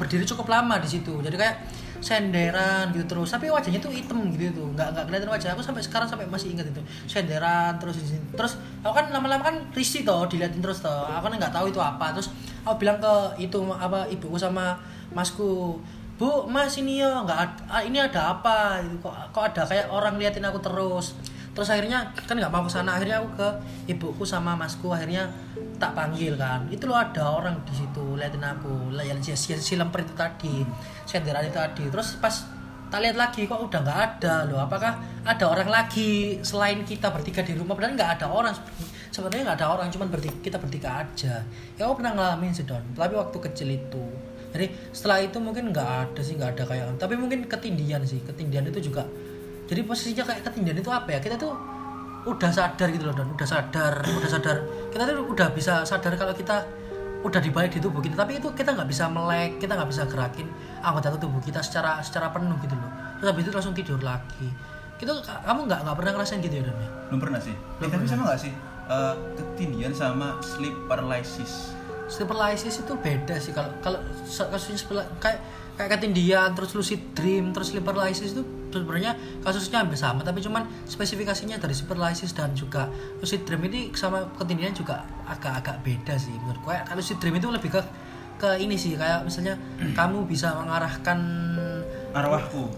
[0.00, 1.20] berdiri cukup lama di situ.
[1.20, 1.56] Jadi kayak
[2.00, 3.28] senderan gitu terus.
[3.30, 5.48] Tapi wajahnya tuh hitam gitu tuh nggak nggak kelihatan wajah.
[5.54, 6.80] Aku sampai sekarang sampai masih ingat itu.
[7.06, 8.00] Senderan terus
[8.34, 11.06] terus aku kan lama-lama kan risih toh diliatin terus toh.
[11.06, 12.16] Aku kan nggak tahu itu apa.
[12.16, 12.32] Terus
[12.64, 14.74] aku bilang ke itu apa ibuku sama
[15.12, 15.78] masku
[16.20, 18.80] bu mas ini ya nggak ah, ini ada apa?
[18.84, 18.96] Gitu.
[19.04, 19.62] Kok kok ada?
[19.68, 21.16] Kayak orang liatin aku terus.
[21.50, 22.96] Terus akhirnya kan nggak mau ke sana.
[22.96, 23.48] Akhirnya aku ke
[23.92, 24.92] ibuku sama masku.
[24.92, 25.28] Akhirnya
[25.80, 26.68] tak panggil kan.
[26.68, 28.92] Itu loh ada orang di situ liatin aku.
[28.92, 30.60] Lah yang si, si, lemper itu tadi
[31.08, 31.88] senderan itu tadi.
[31.88, 32.44] Terus pas
[32.92, 34.60] tak lihat lagi kok udah nggak ada loh.
[34.60, 37.72] Apakah ada orang lagi selain kita bertiga di rumah?
[37.72, 38.52] Padahal nggak ada orang.
[39.10, 41.42] Sebenarnya nggak ada orang cuman bertiga, kita bertiga aja.
[41.74, 42.84] Ya aku pernah ngalamin sih don.
[42.92, 44.04] Tapi waktu kecil itu.
[44.50, 48.20] Jadi setelah itu mungkin nggak ada sih nggak ada kayak tapi mungkin ketindihan sih.
[48.20, 49.08] Ketindihan itu juga.
[49.64, 51.18] Jadi posisinya kayak ketindihan itu apa ya?
[51.22, 51.79] Kita tuh
[52.28, 54.56] udah sadar gitu loh don udah sadar udah sadar.
[54.92, 56.66] Kita tuh udah bisa sadar kalau kita
[57.20, 58.16] udah dibalik di tubuh kita.
[58.16, 60.48] Tapi itu kita nggak bisa melek kita nggak bisa gerakin
[60.84, 62.90] anggota tubuh kita secara secara penuh gitu loh.
[63.20, 64.48] Terus habis itu langsung tidur lagi.
[65.00, 66.90] Itu kamu nggak nggak pernah ngerasain gitu ya don ya?
[67.08, 67.54] Belum pernah sih.
[67.80, 68.52] Belum Eh, tapi sama nggak sih
[69.38, 71.72] ketindihan sama sleep paralysis?
[72.10, 73.54] Sleep paralysis itu beda sih.
[73.56, 74.76] Kalau kalau kasusnya
[75.22, 75.40] kayak
[75.78, 80.62] kayak ketindihan terus lucid dream terus sleep paralysis itu sebenarnya kasusnya hampir sama tapi cuman
[80.84, 86.32] spesifikasinya dari sleep paralysis dan juga lucid dream ini sama ketindihan juga agak-agak beda sih
[86.36, 87.80] menurutku kayak kalau lucid dream itu lebih ke
[88.36, 89.58] ke ini sih kayak misalnya
[89.92, 91.18] kamu bisa mengarahkan
[92.10, 92.70] arwahku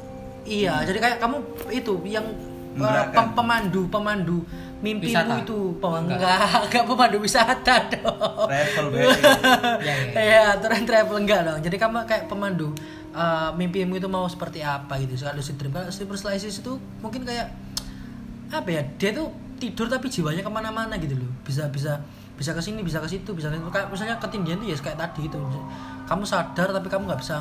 [0.42, 1.36] iya jadi kayak kamu
[1.70, 2.24] itu yang
[2.72, 3.12] Menggerakkan.
[3.12, 4.38] pem- pemandu pemandu
[4.80, 5.36] mimpimu Wisata?
[5.38, 6.16] itu Pem- Enggak.
[6.16, 9.04] enggak enggak pemandu wisata dong travel Ya,
[9.86, 9.94] ya.
[10.16, 11.60] Iya, aturan travel enggak dong.
[11.60, 12.72] Jadi kamu kayak pemandu
[13.12, 15.16] uh, mimpimu itu mau seperti apa gitu.
[15.20, 17.48] Kalau lucid dream, kalau sleep paralysis itu mungkin kayak
[18.52, 18.82] apa ya?
[18.98, 21.30] Dia tuh tidur tapi jiwanya ke mana-mana gitu loh.
[21.46, 22.00] Bisa bisa
[22.36, 23.68] bisa ke sini, bisa ke situ, bisa ke situ.
[23.70, 25.38] Kayak misalnya ketindihan tuh ya kayak tadi itu.
[26.08, 27.40] Kamu sadar tapi kamu nggak bisa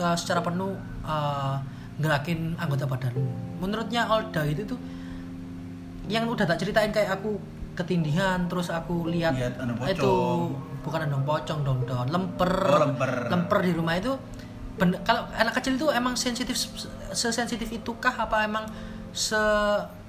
[0.00, 0.72] uh, secara penuh
[1.04, 1.60] uh,
[1.98, 3.26] gerakin anggota badanmu.
[3.58, 4.78] Menurutnya Olda itu tuh
[6.08, 7.36] yang udah tak ceritain kayak aku
[7.76, 9.38] ketindihan terus aku lihat
[9.86, 10.12] itu
[10.82, 13.28] bukan andong pocong dong don lemper Oh, lemper.
[13.30, 14.16] lemper di rumah itu
[14.78, 16.54] ben- kalau anak kecil itu emang sensitif
[17.10, 18.64] sesensitif itukah apa emang
[19.10, 19.38] se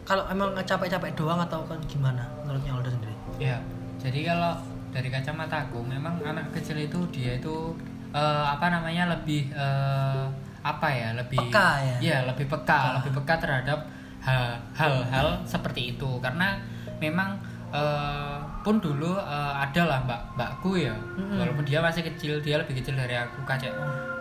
[0.04, 3.56] kalau emang capek-capek doang atau kan gimana menurutnya Alda sendiri Ya,
[3.98, 4.52] jadi kalau
[4.90, 7.72] dari kacamata aku memang anak kecil itu dia itu
[8.12, 10.26] eh, apa namanya lebih eh,
[10.60, 11.96] apa ya lebih Peka ya?
[12.00, 12.96] Iya, lebih peka, Peka.
[13.00, 13.80] lebih peka terhadap
[14.20, 16.60] ha- hal-hal seperti itu karena
[16.98, 17.40] memang
[17.72, 21.40] eh, pun dulu eh, ada lah mbak mbakku ya Mm-mm.
[21.40, 23.72] walaupun dia masih kecil dia lebih kecil dari aku kayak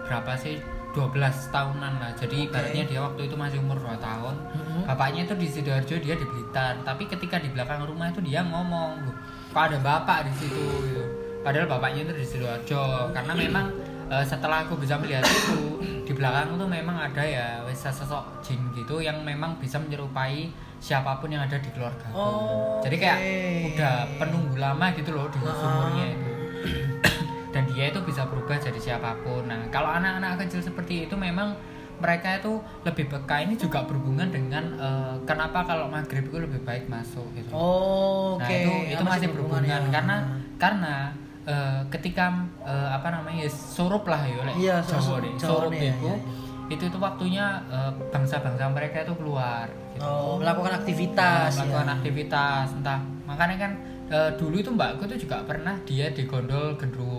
[0.09, 0.57] berapa sih?
[0.89, 1.15] 12
[1.53, 2.11] tahunan lah.
[2.17, 4.35] Jadi ibaratnya dia waktu itu masih umur 2 tahun.
[4.57, 4.83] Mm-mm.
[4.89, 6.81] bapaknya itu di sidoarjo dia di blitar.
[6.81, 9.15] Tapi ketika di belakang rumah itu dia ngomong "Loh,
[9.53, 10.65] kok ada bapak di situ?
[10.83, 11.05] Gitu.
[11.45, 13.13] Padahal bapaknya itu di sidoarjo.
[13.13, 13.69] Karena memang
[14.09, 18.57] eh, setelah aku bisa melihat itu di belakang tuh memang ada ya wes sosok jin
[18.73, 20.49] gitu yang memang bisa menyerupai
[20.81, 23.37] siapa pun yang ada di keluarga Oh, jadi kayak oke.
[23.77, 26.31] udah penunggu lama gitu loh di sumurnya itu
[27.59, 31.59] dan dia itu bisa berubah jadi siapa pun nah kalau anak-anak kecil seperti itu memang
[31.99, 36.87] mereka itu lebih peka ini juga berhubungan dengan eh, kenapa kalau maghrib itu lebih baik
[36.87, 38.47] masuk gitu Oh, oke.
[38.47, 39.83] nah itu itu masih berhubungan ya.
[39.91, 40.17] karena
[40.55, 40.95] karena
[41.43, 42.31] eh, ketika
[42.63, 46.17] eh, apa namanya ya, surup lah ya oleh Iya, surup- surup nih, ya, itu iya,
[46.69, 47.59] itu itu waktunya
[48.15, 49.67] bangsa-bangsa mereka itu keluar
[49.97, 50.07] gitu.
[50.07, 51.51] Oh, melakukan aktivitas.
[51.51, 51.95] Nah, melakukan ya.
[51.99, 53.73] aktivitas entah makanya kan
[54.09, 57.18] eh, dulu itu mbakku itu juga pernah dia di gondol gendruwo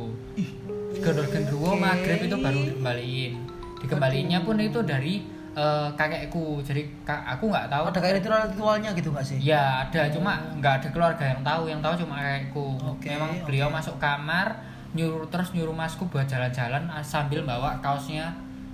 [1.00, 1.80] di gondol gendruwo Oke.
[1.80, 3.34] maghrib itu baru dikembaliin
[3.80, 9.10] dikembaliinnya pun itu dari eh, kakekku jadi ka- aku nggak tahu Ada kayak ritual-ritualnya gitu
[9.10, 9.38] nggak sih?
[9.40, 13.44] ya ada cuma nggak ada keluarga yang tahu yang tahu cuma kakekku Oke, memang oke.
[13.48, 14.60] beliau masuk kamar
[14.90, 18.30] nyuruh terus nyuruh masku buat jalan-jalan ah, sambil bawa kaosnya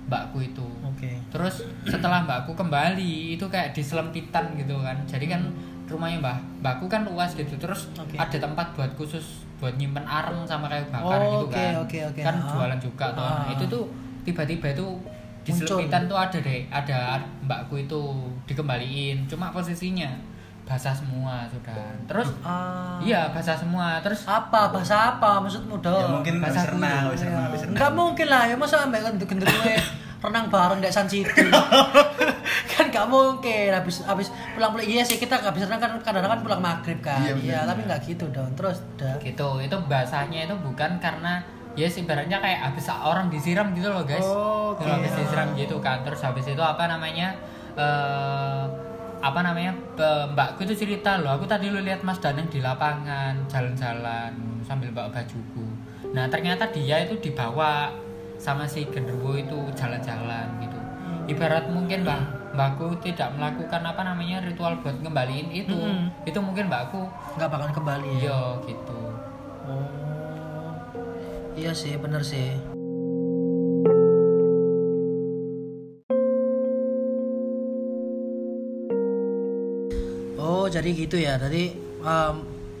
[0.06, 1.14] mbakku itu Oke.
[1.30, 5.42] terus setelah mbakku kembali itu kayak diselempitan gitu kan jadi kan
[5.86, 8.14] rumahnya mbah mbakku kan luas gitu terus Oke.
[8.14, 11.98] ada tempat buat khusus buat nyimpen areng sama kayu bakar Oh, gitu oke, kan oke,
[12.06, 12.20] oke.
[12.20, 12.48] kan Ah.
[12.50, 13.50] jualan juga tuh Nah, Ah.
[13.50, 13.84] itu tuh
[14.22, 14.86] tiba-tiba itu
[15.42, 16.96] diselempitan tuh ada deh ada
[17.40, 18.00] mbakku itu
[18.44, 20.10] dikembaliin cuma posisinya
[20.62, 22.98] basah semua sudah terus Ah.
[22.98, 25.94] iya basah semua terus Apa bahasa apa maksudmu dong?
[25.96, 27.06] Ya mungkin habis renang.
[27.70, 29.74] Enggak mungkin lah, ya masa ambek gendut gue
[30.22, 31.46] renang bareng di San City.
[32.72, 36.32] kan nggak mungkin habis habis pulang pulang iya sih kita nggak bisa renang kan kadang-kadang
[36.38, 37.20] kan pulang maghrib kan.
[37.22, 38.50] Iya, Iya, tapi nggak gitu dong.
[38.56, 39.16] Terus udah.
[39.20, 41.44] gitu itu basahnya itu bukan karena
[41.76, 44.72] ya ibaratnya kayak habis orang disiram gitu loh guys Oh.
[44.80, 47.36] Kalau habis disiram gitu kan terus habis itu apa namanya
[47.76, 48.64] eh
[49.20, 49.72] apa namanya
[50.32, 54.32] mbakku itu cerita loh aku tadi lu lihat Mas Danang di lapangan jalan-jalan
[54.64, 55.64] sambil bawa bajuku
[56.12, 57.88] nah ternyata dia itu dibawa
[58.36, 60.78] sama si genderuwo itu jalan-jalan gitu
[61.26, 62.20] ibarat mungkin mbak
[62.54, 66.08] mbakku tidak melakukan apa namanya ritual buat ngembaliin itu Mm-mm.
[66.24, 67.04] itu mungkin mbakku
[67.36, 68.32] nggak bakal kembali ya.
[68.32, 68.98] iya gitu
[69.66, 69.82] Oh.
[71.58, 72.54] Iya sih, bener sih.
[80.38, 81.34] Oh, jadi gitu ya.
[81.40, 81.72] Tadi
[82.04, 82.36] em,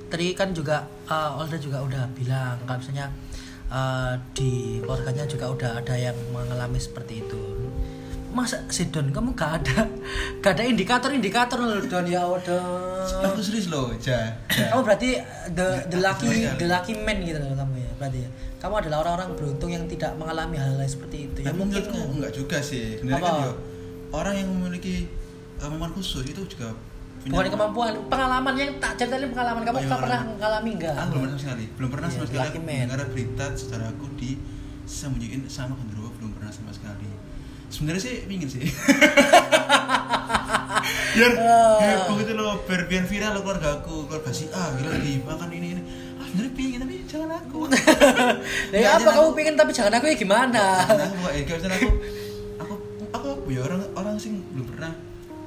[0.06, 3.06] tadi kan juga eh, Olda juga udah bilang kalau misalnya
[3.70, 7.42] eh, di keluarganya juga udah ada yang mengalami seperti itu.
[8.36, 9.88] Masa sih Don, kamu gak ada
[10.44, 12.64] gak ada indikator-indikator loh Don ya udah.
[13.32, 14.36] Aku serius loh, ja.
[14.52, 14.76] ja.
[14.76, 15.16] Kamu berarti
[15.56, 18.30] the the lucky the lucky man gitu loh kamu ya berarti ya.
[18.60, 21.38] Kamu adalah orang-orang beruntung yang tidak mengalami hal-hal seperti itu.
[21.44, 23.00] Ya mungkin enggak juga sih.
[23.00, 23.52] Sebenarnya kan yo,
[24.12, 25.08] orang yang memiliki
[25.60, 26.76] uh, kemampuan khusus itu juga
[27.26, 30.94] punya bukan kemampuan, pengalaman yang tak ceritain pengalaman kamu Oh, iya, pernah mengalami enggak?
[30.94, 31.64] Aku belum pernah sama sekali.
[31.74, 36.50] Belum pernah Iya, sama the sekali aku mendengar berita saudaraku disembunyiin sama genderuwo belum pernah
[36.50, 37.08] sama sekali.
[37.66, 38.62] Sebenarnya sih pingin sih.
[41.16, 41.80] biar Ah.
[41.80, 45.48] heboh gitu loh, biar, biar viral loh keluarga aku, keluarga si A, gila lagi makan
[45.50, 45.82] ini ini.
[46.14, 47.60] Ah, sebenarnya pingin tapi jangan aku.
[48.76, 49.34] Ya, apa kamu aku.
[49.34, 50.64] pengen tapi jangan aku ya gimana?
[50.84, 51.88] Jangan aku misalnya aku
[52.56, 52.74] aku
[53.12, 54.92] aku ya orang orang sih belum pernah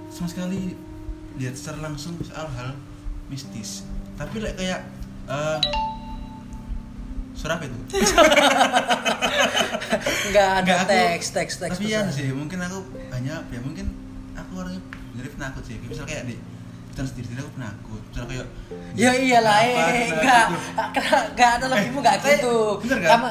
[0.09, 0.73] sama sekali
[1.39, 2.75] lihat secara langsung soal hal
[3.27, 4.83] mistis tapi like, kayak
[5.25, 5.59] eh
[7.33, 7.77] suara apa itu
[10.27, 11.71] Enggak ada Nggak, aku- teks teks teks.
[11.73, 12.13] tapi ya pesan.
[12.13, 13.85] sih mungkin aku banyak ya mungkin
[14.33, 16.35] aku orangnya bener penakut sih misal kayak di
[16.89, 18.47] hutan sendiri aku penakut misal kayak
[18.97, 20.49] Ya iyalah, eh, Kenapa?
[20.89, 22.81] enggak, enggak, lagimu enggak Eh, gitu.
[22.81, 23.25] Kamu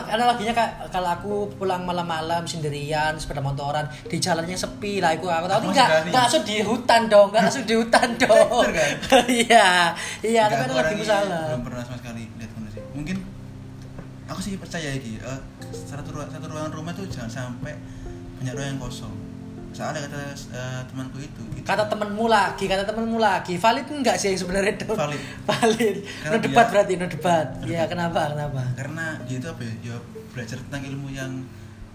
[0.54, 5.60] kak, kalau aku pulang malam-malam sendirian, sepeda motoran di jalannya sepi lah, aku aku tahu
[5.74, 8.64] enggak, enggak langsung di hutan dong, enggak langsung di hutan dong.
[8.70, 9.24] Bener kan?
[9.42, 9.68] Iya,
[10.24, 11.44] iya, tapi orangnya salah.
[11.52, 13.16] belum pernah sama sekali lihat sih mungkin
[14.28, 15.40] aku sih percaya iki eh,
[15.74, 17.74] satu ruang satu ruangan rumah tuh jangan sampai
[18.38, 19.14] banyak ruang yang kosong
[19.78, 20.18] soalnya kata
[20.50, 24.74] eh, temanku itu itu- Kata temenmu lagi, kata temenmu lagi, valid enggak sih yang sebenarnya
[24.80, 24.98] dong?
[24.98, 25.22] Valid.
[25.48, 25.96] valid.
[26.02, 27.46] Karena No debat dia- berarti, no debat.
[27.54, 27.88] No Iya, debat.
[27.88, 28.62] kenapa, kenapa?
[28.74, 29.96] karena dia itu apa ya, ya
[30.28, 31.32] belajar tentang ilmu yang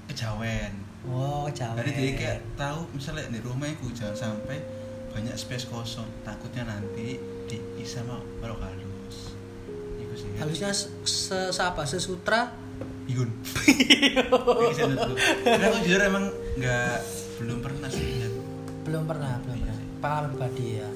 [0.06, 1.76] kejawen Oh, jauh.
[1.76, 4.64] jadi dia kayak tahu misalnya di rumah itu jangan sampai
[5.10, 9.36] banyak space kosong takutnya nanti diisi sama balok halus
[10.00, 10.88] itu sih Halusnya se,
[11.52, 11.84] se apa?
[11.84, 12.56] Sesutra
[13.04, 13.28] Bihun.
[14.72, 15.14] Kisah dulu.
[15.44, 16.96] Karena aku jujur emang nggak
[17.44, 18.34] belum pernah sih lihat.
[18.88, 20.90] belum pernah belum pernah pengalaman pribadi ya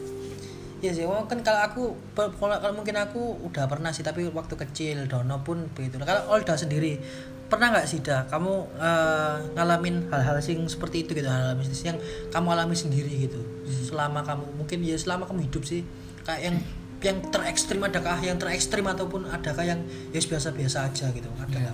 [0.78, 1.84] Iya sih, wah, kan kalau aku,
[2.14, 5.98] kalau, kalau mungkin aku udah pernah sih, tapi waktu kecil, Dono pun begitu.
[5.98, 7.02] Kalau Olda sendiri,
[7.50, 11.98] pernah nggak sih, dah kamu eh, ngalamin hal-hal sing seperti itu gitu, hal-hal mistis yang
[12.30, 13.42] kamu alami sendiri gitu,
[13.90, 15.82] selama kamu mungkin ya selama kamu hidup sih,
[16.22, 16.56] kayak yang
[17.02, 19.80] yang terekstrim adakah yang terekstrim ataupun adakah yang
[20.14, 21.74] ya biasa-biasa aja gitu, ada Iya.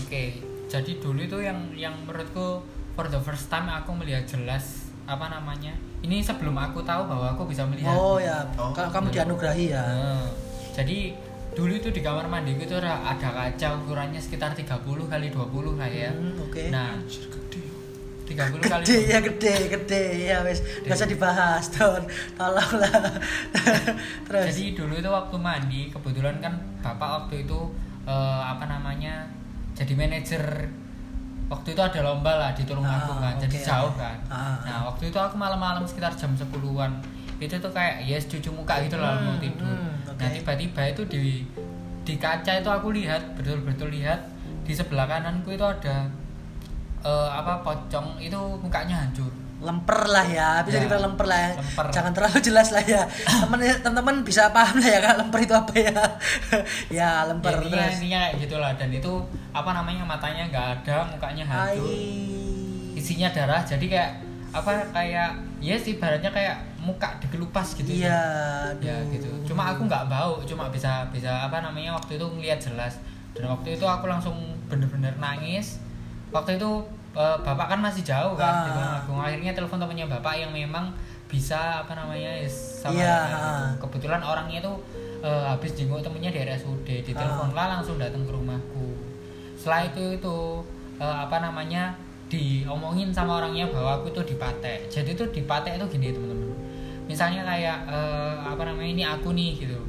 [0.00, 0.22] Oke,
[0.70, 2.62] jadi dulu itu yang yang menurutku
[2.94, 5.74] for the first time aku melihat jelas apa namanya.
[6.00, 7.92] Ini sebelum aku tahu bahwa aku bisa melihat.
[7.92, 9.84] Oh ya, Oh, kalau kamu dianugerahi ya.
[10.72, 11.12] Jadi
[11.50, 14.70] dulu itu di kamar mandiku itu ada kaca ukurannya sekitar 30
[15.10, 16.10] kali 20 lah ya.
[16.14, 16.70] Hmm, Oke.
[16.70, 17.60] Nah, Anjir gede.
[18.30, 22.06] 30 kali gede ya gede gede ya wes nggak usah dibahas don
[22.38, 23.18] tolonglah
[24.30, 27.58] terus Jadi dulu itu waktu mandi kebetulan kan bapak waktu itu
[28.06, 29.26] eh, apa namanya
[29.74, 30.70] jadi manajer
[31.50, 33.66] waktu itu ada lomba lah di Tulungagung Ah, kan jadi oke.
[33.66, 34.16] jauh kan.
[34.24, 34.56] Ah.
[34.62, 36.92] Nah waktu itu aku malam-malam sekitar jam 10-an
[37.36, 39.66] itu tuh kayak yes cucu muka gitu lah mau Hmm, tidur.
[39.66, 40.16] hmm, oke.
[40.16, 41.22] Nah tiba-tiba itu di
[42.00, 44.20] di kaca itu aku lihat betul-betul lihat
[44.62, 46.06] di sebelah kananku itu ada
[47.00, 49.32] eh, apa pocong itu mukanya hancur.
[49.60, 51.50] Lemper lah ya bisa Ya, dibilang lemper lah ya.
[51.60, 51.86] Lemper.
[51.92, 53.02] jangan terlalu jelas lah ya.
[53.44, 56.00] Teman teman-teman bisa paham lah ya kak lemper itu apa ya.
[57.04, 59.12] Ya lemper Ya, intinya, intinya kayak gitulah dan itu
[59.52, 61.84] apa namanya matanya nggak ada mukanya hancur.
[61.84, 62.96] Ai.
[62.96, 64.10] isinya darah jadi kayak
[64.50, 68.18] apa kayak ya sih ibaratnya kayak muka dikelupas gitu iya
[68.76, 69.12] ya aduh.
[69.14, 72.96] gitu cuma aku nggak bau cuma bisa bisa apa namanya waktu itu ngeliat jelas.
[73.30, 74.34] Dan waktu itu aku langsung
[74.66, 75.78] bener-bener nangis.
[76.28, 76.70] Waktu itu
[77.12, 78.62] eh, bapak kan masih jauh kan Ah.
[78.62, 79.18] di Tulungagung.
[79.20, 80.94] akhirnya telepon temannya bapak yang memang
[81.26, 83.38] bisa apa namanya yes, sama Iya, gitu.
[83.40, 83.68] ah.
[83.78, 84.72] kebetulan orangnya itu
[85.20, 88.94] eh, habis jenguk temennya di RSUD ditelepon lah langsung datang ke rumahku
[89.54, 90.36] setelah itu itu
[90.96, 91.92] eh, apa namanya
[92.26, 96.54] diomongin sama orangnya bahwa aku itu dipatek jadi itu dipatek itu gini teman-teman
[97.04, 99.79] misalnya kayak eh, apa namanya ini aku nih gitu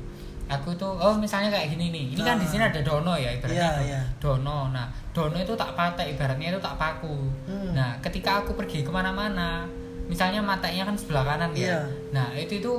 [0.52, 3.72] aku tuh oh misalnya kayak gini nih ini kan di sini ada dono ya ibaratnya
[3.72, 4.02] do- iya.
[4.18, 7.72] dono nah dono itu tak patek ibaratnya itu tak paku Hmm.
[7.72, 9.64] nah ketika aku pergi ke mana-mana
[10.06, 11.80] misalnya matanya kan sebelah kanan ya Iya.
[12.12, 12.72] nah itu itu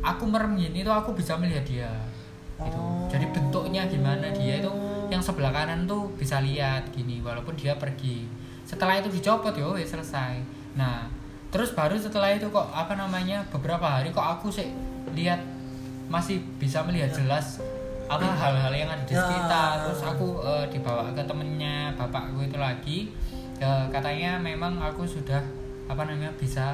[0.00, 1.92] aku merem gini tuh aku bisa melihat dia
[2.58, 2.74] gitu.
[2.74, 3.04] Oh.
[3.06, 4.72] jadi bentuknya gimana dia itu
[5.06, 8.24] yang sebelah kanan tuh bisa lihat gini walaupun dia pergi
[8.62, 10.40] setelah itu dicopot wes selesai
[10.74, 11.04] nah
[11.48, 14.68] terus baru setelah itu kok apa namanya beberapa hari kok aku sih
[15.12, 15.40] lihat
[16.08, 17.60] masih bisa melihat jelas
[18.08, 19.20] apa hal-hal yang ada di Ya.
[19.20, 19.72] sekitar.
[19.84, 22.98] Terus aku eh, dibawa ke temennya bapakku itu lagi.
[23.60, 25.40] Eh, katanya memang aku sudah
[25.84, 26.72] apa namanya bisa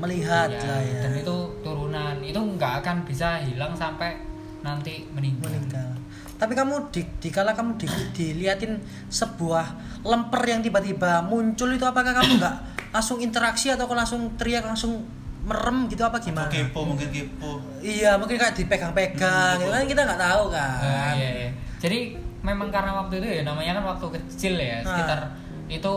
[0.00, 1.00] melihat Iya, lah ya.
[1.04, 2.14] dan itu turunan.
[2.24, 4.16] Itu nggak akan bisa hilang sampai
[4.60, 5.92] nanti meninggal, meninggal.
[6.40, 7.84] Tapi kamu di, dikala kamu di,
[8.16, 8.80] diliatin
[9.12, 12.56] sebuah lemper yang tiba-tiba muncul itu apakah kamu nggak
[12.90, 15.04] langsung interaksi atau langsung teriak langsung
[15.42, 17.58] merem gitu apa Atau gimana kepo mungkin kepo.
[17.80, 19.70] iya mungkin kayak dipegang-pegang Hmm, gitu.
[19.70, 20.78] Kan kita nggak tahu kan.
[20.80, 21.50] Eh, iya, iya.
[21.78, 21.98] jadi
[22.40, 24.84] memang karena waktu itu ya namanya kan waktu kecil ya Ah.
[24.86, 25.18] sekitar
[25.66, 25.92] itu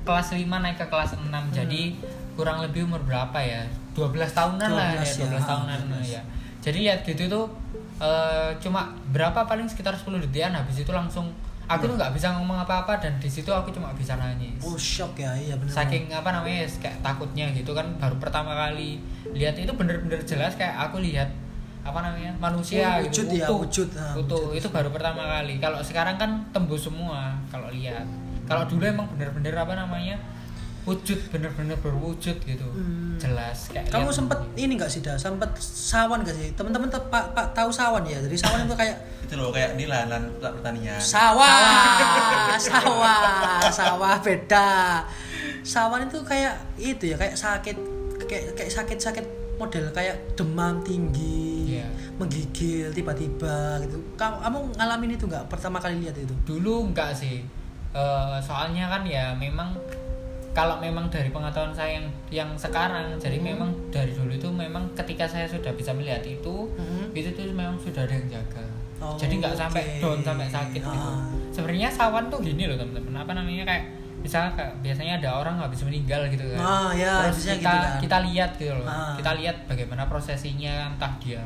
[0.00, 1.82] kelas 5 naik ke kelas 6 jadi
[2.34, 3.62] kurang lebih umur berapa ya?
[3.92, 6.06] 12 tahunan lah 12 ya ya, 12 ah, tahunan 12.
[6.08, 6.22] ya.
[6.60, 7.44] Jadi lihat gitu tuh
[7.98, 11.30] eh, cuma berapa paling sekitar 10 detikan habis itu langsung
[11.70, 15.14] aku tuh nggak bisa ngomong apa-apa dan di situ aku cuma bisa nangis oh shock
[15.14, 18.98] ya iya benar saking apa namanya kayak takutnya gitu kan baru pertama kali
[19.30, 21.30] lihat itu bener-bener jelas kayak aku lihat
[21.80, 23.58] apa namanya manusia Oh, wujud gitu, ya, utuh.
[23.64, 24.42] wujud, ah, Utuh.
[24.52, 24.58] wujud.
[24.60, 28.04] itu baru pertama kali kalau sekarang kan tembus semua kalau lihat
[28.44, 30.18] kalau dulu emang bener-bener apa namanya
[30.82, 32.66] wujud bener-bener berwujud gitu.
[32.66, 33.14] Hmm.
[33.16, 35.12] jelas kayak kamu sempet ini nggak sih dah?
[35.14, 36.50] Sempet sawan gak sih?
[36.52, 38.16] Teman-teman te- pak pak tahu sawan ya?
[38.18, 40.96] Jadi sawan itu kayak Itu loh kayak di lahan pertanian.
[40.98, 42.56] sawah!
[42.58, 43.60] Sawah.
[43.68, 44.16] Sawah.
[44.20, 45.04] Beda.
[45.60, 47.76] Sawan itu kayak itu ya kayak sakit
[48.24, 51.86] kayak kayak sakit sakit model kayak demam tinggi Iya.
[52.16, 54.00] menggigil tiba-tiba gitu.
[54.16, 55.46] Kamu kamu ngalamin itu nggak?
[55.46, 56.32] Pertama kali lihat itu?
[56.44, 57.44] Dulu enggak sih.
[57.90, 59.76] Eh, soalnya kan ya memang
[60.50, 63.46] kalau memang dari pengetahuan saya yang yang sekarang jadi Hmm.
[63.48, 67.10] memang dari dulu itu memang ketika saya sudah bisa melihat itu Mhm.
[67.12, 68.64] itu tuh memang sudah ada yang jaga
[68.98, 70.00] Oh, jadi nggak sampai oke.
[70.02, 71.24] down sampai sakit gitu Ah.
[71.50, 73.84] sebenarnya sawan tuh gini loh teman-teman apa namanya kayak
[74.20, 77.96] misalnya kayak biasanya ada orang habis meninggal gitu kan Ah, ya, terus kita gitu kan.
[77.98, 79.16] kita lihat gitu loh Ah.
[79.16, 81.40] kita lihat bagaimana prosesinya entah dia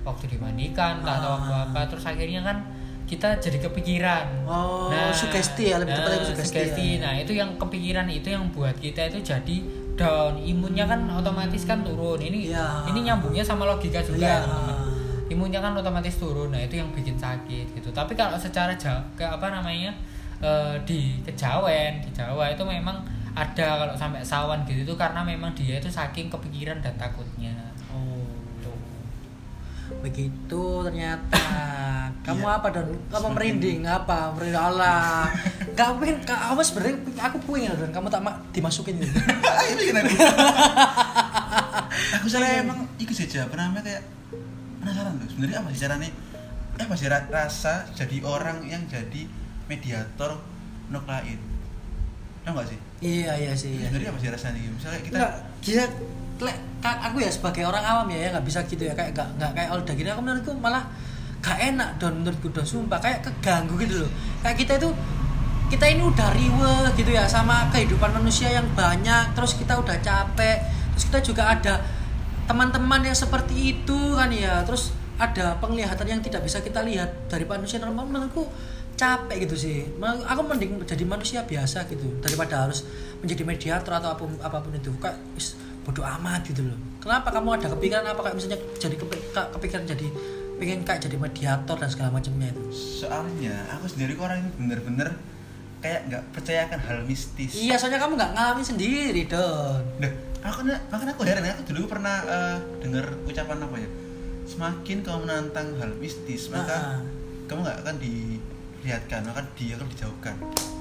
[0.00, 1.34] waktu dimandikan entah atau Ah.
[1.34, 2.62] waktu apa terus akhirnya kan
[3.10, 7.02] kita jadi kepikiran Oh, sugesti ya, lebih tepatnya sugesti ya.
[7.02, 9.56] nah itu yang kepikiran itu yang buat kita itu jadi
[9.92, 12.86] down imunnya kan otomatis kan turun ini Iya.
[12.86, 14.78] ini nyambungnya sama logika juga ya, teman-teman
[15.26, 19.22] imunnya kan otomatis turun nah itu yang bikin sakit gitu tapi kalau secara ja- ke
[19.22, 19.90] apa namanya
[20.38, 22.96] eh, di Kejawen di Jawa itu memang
[23.30, 27.52] ada kalau sampai sawan gitu itu karena memang dia itu saking kepikiran dan takutnya
[27.86, 28.22] Oh.
[28.60, 28.78] Tuh.
[30.00, 31.34] Begitu ternyata.
[32.30, 32.56] Kamu Iya.
[32.56, 32.88] apa don?
[33.06, 34.18] Kamu merinding apa?
[34.32, 35.26] Merinding Allah.
[35.72, 37.90] Kamu pengen kamu sebenarnya aku pengen don.
[37.90, 39.18] Kamu tak ma- dimasukin gitu.
[39.70, 40.08] itu gimana
[42.12, 44.02] aku saya emang ikut saja pernah kayak
[44.78, 46.08] penasaran loh sebenarnya apa sih caranya
[46.74, 49.28] eh apa sih ra- rasa jadi orang yang jadi
[49.66, 50.40] mediator
[50.88, 51.38] nuklein
[52.40, 53.70] tau gak sih iya iya sih.
[53.74, 53.88] Iya.
[53.88, 55.00] sebenarnya apa sih rasanya gitu misalnya
[55.60, 55.82] kita
[56.40, 59.28] lek ka- aku ya sebagai orang awam ya ya nggak bisa gitu ya kayak nggak
[59.36, 60.88] nggak kayak Olda gini aku menurutku malah
[61.40, 62.64] gak enak don menurutku don.
[62.64, 64.10] Sumpah kayak keganggu gitu loh.
[64.44, 64.90] Kayak kita itu
[65.70, 70.58] kita ini udah riwe gitu ya sama kehidupan manusia yang banyak terus kita udah capek
[70.90, 71.78] terus kita juga ada
[72.50, 74.66] teman-teman yang seperti itu kan ya.
[74.66, 78.10] Terus ada penglihatan yang tidak bisa kita lihat dari manusia normal.
[78.10, 78.50] Menurutku
[78.98, 79.86] capek gitu sih.
[80.26, 82.82] Aku mending jadi manusia biasa gitu daripada harus
[83.22, 84.90] menjadi mediator atau apa pun apa pun itu.
[84.98, 85.22] Kayak
[85.86, 86.76] bodoh amat gitu loh.
[86.98, 88.20] Kenapa kamu ada kepikiran apa?
[88.26, 88.96] Kayak misalnya jadi
[89.54, 90.06] kepikiran jadi
[90.60, 92.62] pengen kayak jadi mediator dan segala macamnya itu.
[92.70, 95.08] Soalnya aku sendiri kok orang bener-bener
[95.80, 97.56] kayak nggak percayakan hal mistis.
[97.56, 99.80] Iya soalnya kamu nggak ngalamin sendiri don.
[99.96, 100.12] Nah,
[100.44, 103.90] aku makanya aku heran aku dulu pernah eh, dengar ucapan apa ya?
[104.44, 107.00] Semakin kamu menantang hal mistis maka Ah.
[107.48, 110.34] kamu nggak akan dilihatkan akan dia akan dijauhkan.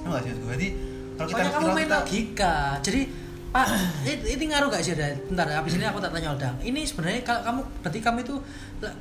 [0.03, 0.67] Tahu nggak sih berarti
[1.15, 2.55] kalau kita Pokoknya kamu main kita logika.
[2.83, 3.01] Jadi
[3.49, 3.65] Pak,
[4.05, 5.09] ini, ini ngaruh gak sih ada?
[5.25, 6.53] Bentar, habis ini aku tak tanya Oldang.
[6.61, 8.35] Ini sebenarnya kalau kamu berarti kamu itu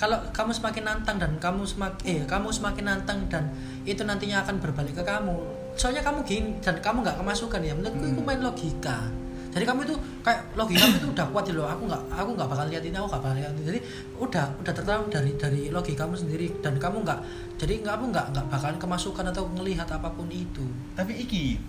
[0.00, 3.52] kalau kamu semakin nantang dan kamu semakin eh kamu semakin nantang dan
[3.84, 5.37] itu nantinya akan berbalik ke kamu.
[5.76, 7.76] Soalnya kamu gini dan kamu nggak kemasukan ya.
[7.76, 9.04] Menurutku itu main logika.
[9.52, 11.68] Jadi kamu itu kayak logika itu udah kuat gitu loh.
[11.68, 13.64] Aku nggak aku nggak bakal lihat ini, aku nggak bakal lihat ini.
[13.68, 13.80] Jadi
[14.16, 17.20] udah udah tertanam dari dari logika kamu sendiri dan kamu nggak
[17.61, 20.64] jadi nggak kamu nggak nggak bakalan kemasukan atau melihat apa pun itu.
[20.96, 21.61] tapi iki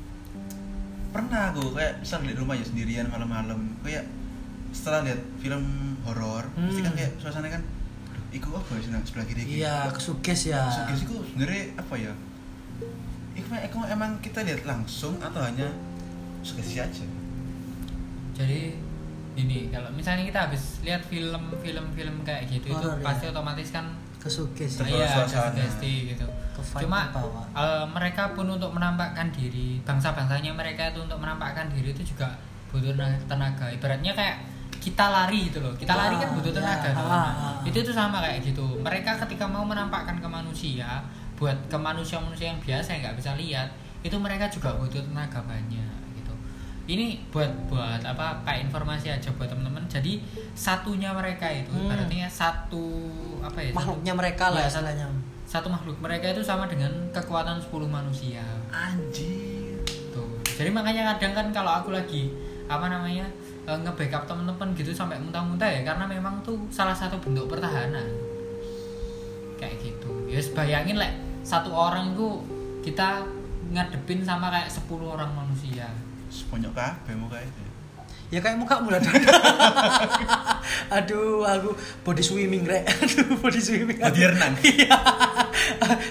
[1.09, 4.05] pernah aku kayak misal di rumah ya sendirian malam-malam kayak
[4.69, 5.63] setelah lihat film
[6.03, 6.99] horor pasti kan Hmm.
[6.99, 7.61] kayak suasana kan
[8.07, 10.61] "Aduh, iku apa ya senang sebelah kiri iki?" Iya, kesuges ya.
[10.67, 12.13] Sugesti ku sebenarnya apa ya?
[13.31, 15.69] Iku, iku emang kita lihat langsung atau hanya
[16.39, 17.05] sugesti aja?
[18.31, 18.71] jadi
[19.35, 23.31] ini kalau misalnya kita habis lihat film film film kayak gitu itu Horor, pasti ya.
[23.31, 23.85] otomatis kan
[24.17, 24.75] Kesuges.
[24.75, 26.27] Terbawa iya sugesti gitu
[26.61, 27.09] cuma
[27.53, 32.29] eh, mereka pun untuk menampakkan diri bangsa-bangsanya mereka itu untuk menampakkan diri itu juga
[32.67, 34.37] butuh na- tenaga ibaratnya kayak
[34.71, 36.57] kita lari gitu loh kita lari kan Ah, butuh ya.
[36.57, 37.03] tenaga dong.
[37.03, 37.53] Ah, ah, ah.
[37.63, 41.03] itu tuh sama kayak gitu mereka ketika mau menampakkan ke manusia
[41.35, 43.67] buat ke manusia-manusia yang biasa yang nggak bisa lihat
[43.99, 46.33] itu mereka juga butuh tenaga banyak gitu
[46.87, 50.19] ini buat buat apa kayak informasi aja buat teman-teman jadi
[50.53, 51.83] satunya mereka itu Hmm.
[51.85, 52.85] ibaratnya satu
[53.41, 55.07] apa ya Makhluknya mereka lah Iya, istilahnya.
[55.49, 55.97] Satu makhluk.
[55.97, 58.45] Mereka itu sama dengan kekuatan 10 manusia.
[58.69, 59.81] Anjir.
[60.13, 60.29] tuh.
[60.45, 62.29] Jadi makanya kadang kan kalau aku lagi
[62.69, 63.25] apa namanya
[63.65, 68.05] eh, nge-backup temen-temen gitu sampai muntah-muntah ya karena memang tuh salah satu bentuk pertahanan.
[69.57, 70.29] Kayak gitu.
[70.29, 71.09] Ya bayangin lah
[71.41, 72.45] satu orang itu
[72.85, 73.25] kita
[73.73, 75.89] ngadepin sama kayak 10 orang manusia.
[76.29, 77.68] Seponyok kabeh muka itu.
[78.29, 79.01] Ya kayak muka muda
[80.95, 81.73] Aduh, aku
[82.05, 82.85] body swimming rek.
[83.01, 83.97] Aduh, body swimming.
[83.97, 84.53] Body renang.
[84.65, 84.93] Iya.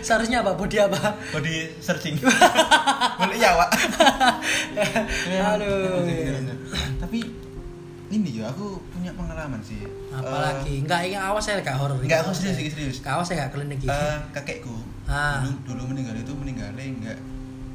[0.02, 0.59] Seharusnya apa?
[0.59, 1.14] Body apa?
[1.31, 2.18] Body searching.
[2.18, 3.70] Boleh ya, Wak.
[5.54, 6.02] Aduh.
[6.98, 7.18] Tapi
[8.09, 9.87] ini juga aku punya pengalaman sih.
[10.11, 12.02] Apalagi enggak ini awas saya gak horor.
[12.02, 12.98] Enggak, aku serius, serius, serius.
[13.07, 14.74] Awas saya gak klinik Eh, eh, kakekku
[15.09, 15.40] Ah.
[15.40, 17.18] dulu dulu meninggal itu meninggalnya enggak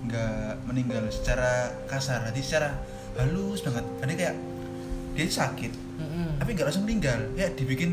[0.05, 2.69] enggak meninggal secara kasar, jadi secara
[3.15, 3.85] halus banget.
[3.99, 4.35] Jadi kayak
[5.13, 6.27] dia sakit, Mm-mm.
[6.37, 7.19] tapi nggak langsung meninggal.
[7.33, 7.91] Kayak dibikin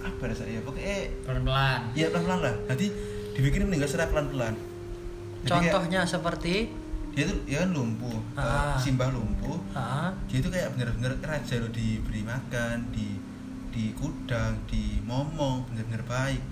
[0.00, 1.80] apa rasanya pokoknya pelan-pelan.
[1.92, 2.54] Ya pelan pelan lah.
[2.66, 2.86] Nanti
[3.32, 4.54] dibikin meninggal secara pelan pelan
[5.44, 6.66] Contohnya seperti?
[7.14, 8.76] Dia tuh ya kan lumpuh Ah.
[8.76, 9.56] eh, simbah lumpuh.
[9.72, 13.16] Ah, dia itu kayak bener-bener raja loh diberi makan di
[13.70, 16.42] di kudang di momong bener-bener baik.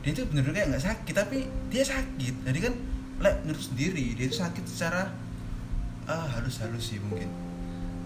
[0.00, 2.34] Dia itu bener-bener kayak nggak sakit tapi dia sakit.
[2.46, 2.74] Jadi kan
[3.20, 5.10] lek menurut sendiri dia itu sakit secara
[6.06, 7.28] ah halus-halus sih mungkin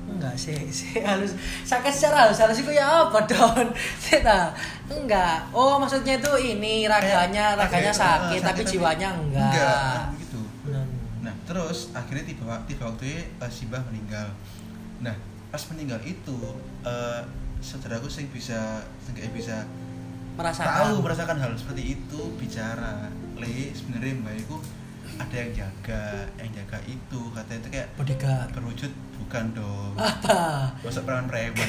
[0.08, 3.68] enggak sih, sih halus sakit secara halus halus itu ya apa don?
[4.08, 4.46] Tidak,
[4.88, 5.44] enggak.
[5.52, 9.52] Oh maksudnya itu ini raganya Kayak- raganya sakit, eh, tapi jiwanya enggak.
[9.52, 10.00] enggak
[10.64, 10.84] Benar.
[11.20, 14.28] Nah, terus akhirnya tiba tiba waktu uh, Simbah meninggal.
[15.00, 15.12] Nah,
[15.48, 16.36] pas meninggal itu
[16.82, 17.20] eh
[17.58, 19.64] saudaraku sing bisa kayak bisa
[20.36, 20.94] Merasakan.
[20.94, 24.56] tahu merasakan hal seperti itu bicara le sebenarnya mbak itu
[25.18, 26.02] ada yang jaga
[26.36, 28.48] yang jaga itu katanya itu kayak bodyguard.
[28.52, 30.72] berwujud bukan dong Apa?
[30.78, 31.68] masuk peran preman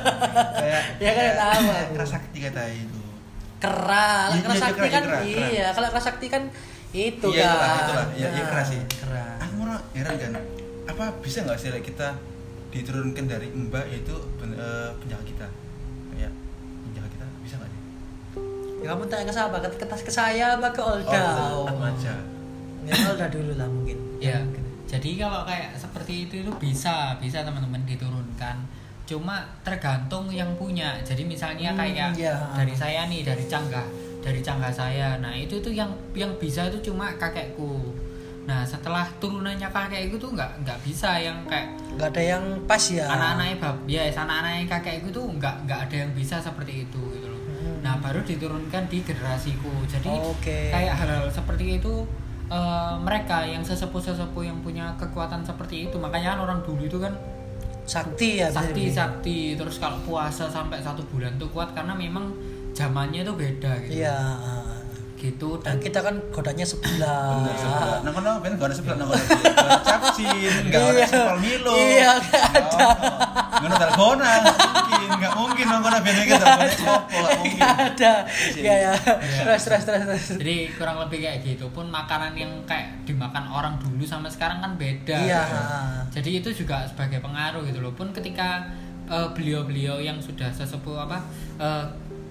[0.60, 1.92] kayak Ya kan, kayak- tahu kayak aku.
[1.94, 3.02] kerasakti kata itu
[3.56, 5.46] Keral, Iya, keras iya, sakti kera, kan kera, kera.
[5.48, 6.42] iya, kalau keras sakti kan
[6.92, 8.06] itu Iya, kan itulah, itulah.
[8.12, 8.80] Iya, iya, Nah, keras sih.
[8.94, 10.32] keras aku malah heran kan
[10.84, 12.08] apa bisa nggak sih like, kita
[12.68, 13.84] diturunkan dari mbak
[14.36, 15.46] pen- eh, penjaga kita
[16.12, 16.28] ya
[16.84, 17.80] penjaga kita bisa nggak sih
[18.78, 22.14] ya, kamu tanya ke siapa ke, ke, ke saya apa ke Olda oh, aku aja
[22.84, 23.98] ya Olda dulu lah mungkin.
[24.20, 24.38] Ya
[24.84, 28.56] jadi kalau kayak seperti itu itu bisa bisa teman-teman diturunkan.
[29.04, 30.96] Cuma tergantung yang punya.
[31.02, 32.36] Jadi misalnya Hmm, kayak ya.
[32.54, 33.84] dari saya nih dari canggah
[34.20, 35.16] dari canggah saya.
[35.20, 37.92] Nah itu tuh yang yang bisa itu cuma kakekku.
[38.44, 43.08] Nah setelah turunannya kakekku tuh nggak nggak bisa yang kayak nggak ada yang pas ya?
[43.08, 47.40] anak-anaknya bab ya anak-anaknya kakekku tuh nggak nggak ada yang bisa seperti itu gitu loh.
[47.40, 47.80] Hmm.
[47.80, 49.72] nah baru diturunkan di generasiku.
[49.84, 50.68] Jadi Oke.
[50.72, 52.04] kayak hal-hal seperti itu
[52.54, 55.98] eh, mereka yang sesepuh-sesepuh yang punya kekuatan seperti itu.
[55.98, 57.10] Makanya kan orang dulu itu kan
[57.84, 59.38] sakti ya sakti sakti.
[59.58, 62.30] Terus kalau puasa sampai satu bulan tuh kuat karena memang
[62.74, 64.02] zamannya tuh beda gitu.
[64.02, 64.18] Iya
[65.24, 67.40] gitu dan kita kan godanya sebelah.
[68.04, 69.24] Nang kono ben gak ada sebelah nang kono.
[69.24, 71.06] Ada capcin, gak ada Iya.
[71.08, 71.72] sepal milo.
[71.72, 72.86] Iya, nggak ada.
[73.64, 77.56] Ngono dalgona, nggak mungkin, nggak mungkin nang kono ben iki dalgona opo, nggak mungkin.
[77.56, 78.14] Nggak ada
[78.54, 78.92] ya ya
[79.44, 83.74] terus terus terus terus jadi kurang lebih kayak gitu pun makanan yang kayak dimakan orang
[83.78, 85.60] dulu sama sekarang kan beda iya gitu.
[86.20, 88.64] jadi itu juga sebagai pengaruh gitu loh pun ketika
[89.06, 91.18] eh, beliau-beliau yang sudah sesepuh apa
[91.58, 91.84] eh,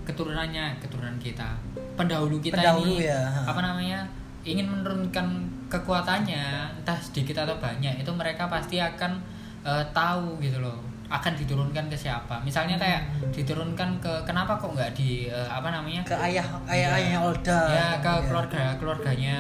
[0.04, 1.56] keturunannya keturunan kita
[1.94, 3.22] pendahulu kita Pendahulu ini ya.
[3.44, 4.00] apa namanya
[4.44, 5.26] ingin menurunkan
[5.68, 6.44] kekuatannya
[6.76, 9.18] entah sedikit atau banyak itu mereka pasti akan
[9.62, 10.78] eh, tahu gitu loh
[11.08, 13.30] akan diturunkan ke siapa misalnya kayak Hmm.
[13.32, 17.88] diturunkan ke kenapa kok nggak di eh, apa namanya ke ayah ayah ayahnya Olda ya
[17.98, 18.22] ke Ya.
[18.24, 19.36] keluarga keluarganya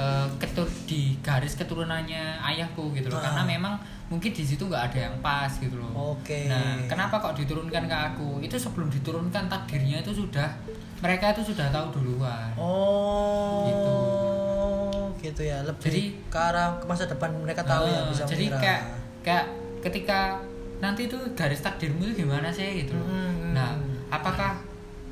[0.00, 3.24] eh, ketur di garis keturunannya ayahku gitu loh Ah.
[3.28, 3.74] karena memang
[4.08, 6.48] mungkin di situ nggak ada yang pas gitu loh Oke.
[6.48, 10.48] nah kenapa kok diturunkan ke aku itu sebelum diturunkan takdirnya itu sudah
[10.98, 13.94] mereka itu sudah tahu duluan oh Gitu.
[15.22, 18.48] gitu ya lebih Jadi- ke arah ke masa depan mereka tahu ya Eh, bisa jadi
[18.48, 18.58] mengira.
[18.58, 18.80] kayak
[19.20, 19.44] kayak
[19.80, 20.18] ketika
[20.80, 23.04] nanti itu garis takdirmu itu gimana sih gitu loh.
[23.04, 23.52] Hmm.
[23.52, 23.76] Nah,
[24.08, 24.56] apakah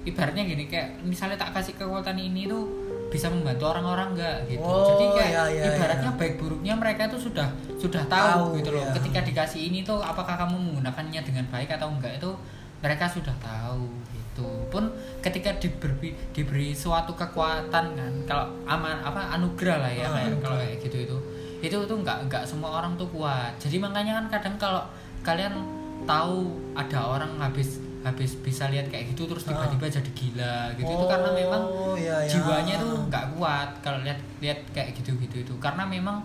[0.03, 2.65] ibaratnya gini kayak misalnya tak kasih kekuatan ini tuh
[3.09, 4.63] bisa membantu orang-orang nggak gitu.
[4.63, 6.19] Oh, Jadi kayak ya, ya, ibaratnya ya.
[6.21, 7.49] baik buruknya mereka itu sudah
[7.81, 8.85] sudah Tahu, tahu, gitu loh.
[8.85, 8.93] ya.
[9.01, 12.31] Ketika dikasih ini tuh apakah kamu menggunakannya dengan baik atau enggak itu
[12.79, 14.49] mereka sudah tahu gitu.
[14.69, 20.39] Pun ketika diberi diberi suatu kekuatan kan kalau aman apa anugerah lah ya Ah, kayak
[20.39, 21.17] kalau kayak gitu itu
[21.59, 24.83] itu tuh nggak nggak semua orang tuh kuat jadi makanya kan kadang kalau
[25.27, 25.59] kalian
[26.07, 30.89] tahu ada orang habis habis bisa lihat kayak gitu terus tiba-tiba jadi gila gitu.
[30.89, 32.31] Itu karena memang Oh, ya, ya.
[32.33, 35.55] jiwanya tuh nggak kuat kalau lihat lihat kayak gitu gitu itu.
[35.61, 36.25] Karena memang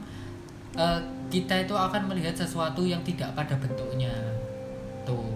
[0.74, 4.12] eh, kita itu akan melihat sesuatu yang tidak pada bentuknya.
[5.04, 5.28] Tuh.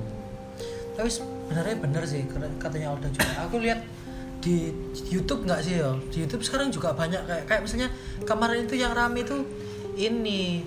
[0.96, 3.30] Tapi sebenarnya bener sih kata- katanya Olda juga.
[3.46, 3.84] Aku lihat
[4.38, 4.72] di
[5.10, 7.90] YouTube nggak sih ya di YouTube sekarang juga banyak kayak kayak misalnya
[8.24, 9.38] kemarin itu yang rame itu
[9.98, 10.62] ini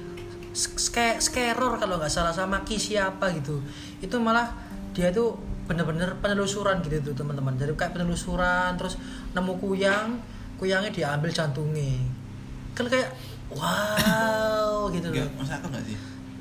[0.50, 3.62] ske skeror kalau nggak salah sama Ki siapa gitu.
[4.02, 4.50] Itu malah
[4.90, 5.38] dia tuh
[5.70, 7.54] bener-bener penelusuran gitu tuh teman-teman.
[7.54, 8.98] Jadi kayak penelusuran terus
[9.30, 10.18] nemu kuyang
[10.58, 12.02] kuyangnya diambil jantungnya.
[12.74, 13.14] Kan kayak
[13.54, 15.30] wow gitu loh.
[15.38, 15.96] masa aku nggak sih?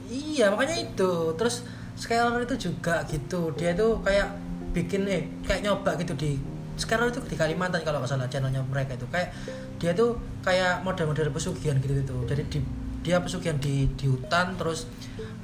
[0.09, 1.37] Iya makanya itu.
[1.37, 1.61] Terus
[1.93, 3.53] Skylar itu juga gitu.
[3.53, 4.33] Dia tuh kayak
[4.73, 6.41] bikin eh kayak nyoba gitu di
[6.73, 9.05] Skylar itu di Kalimantan kalau nggak salah channelnya mereka itu.
[9.13, 9.29] Kayak
[9.77, 12.15] dia tuh kayak model-model pesugihan gitu gitu.
[12.25, 12.59] Jadi di,
[13.05, 14.89] dia pesugihan di di hutan terus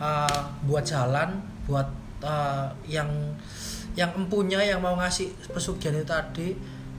[0.02, 1.38] uh, buat jalan
[1.70, 3.08] buat uh, yang
[3.96, 6.48] yang empunya yang mau ngasih pesugihan itu tadi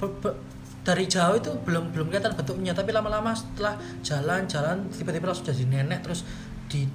[0.01, 0.39] be- be-
[0.87, 2.73] dari jauh itu belum belum kelihatan bentuknya.
[2.73, 3.75] Tapi lama-lama setelah
[4.07, 6.23] jalan-jalan tiba-tiba langsung jadi nenek terus
[6.71, 6.87] di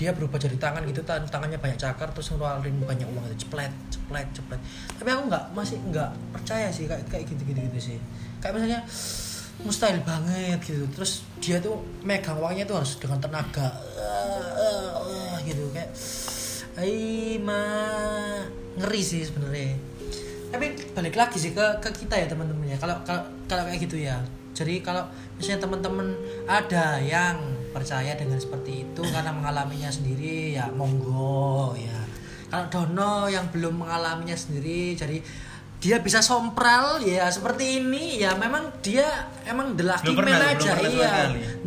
[0.00, 3.68] dia berubah jadi tangan gitu tan tangannya banyak cakar terus ngeluarin banyak uang itu ceplet
[3.92, 4.60] ceplet ceplet.
[4.96, 7.98] Tapi aku nggak masih nggak percaya sih kayak kayak gitu gitu gitu sih.
[8.40, 8.80] Kayak misalnya
[9.60, 10.88] mustahil banget gitu.
[10.96, 13.68] Terus dia tuh megang uangnya tuh harus dengan tenaga
[14.00, 15.92] eh, eh, eh, gitu kayak
[16.80, 18.40] Ai mah
[18.80, 19.76] ngeri sih sebenarnya.
[20.48, 22.80] Tapi balik lagi sih ke ke kita ya teman-teman ya.
[22.80, 24.16] Kalau kalau kalau kayak gitu ya.
[24.56, 25.04] Jadi kalau
[25.36, 26.16] misalnya teman-teman
[26.48, 27.36] ada yang
[27.76, 32.00] percaya dengan seperti itu karena mengalaminya sendiri ya monggo ya.
[32.48, 35.20] Kalau Dono yang belum mengalaminya sendiri jadi
[35.80, 38.36] dia bisa sompral ya seperti ini ya.
[38.40, 39.06] Memang dia
[39.44, 41.12] emang the lucky Belum pernah, man belum aja iya.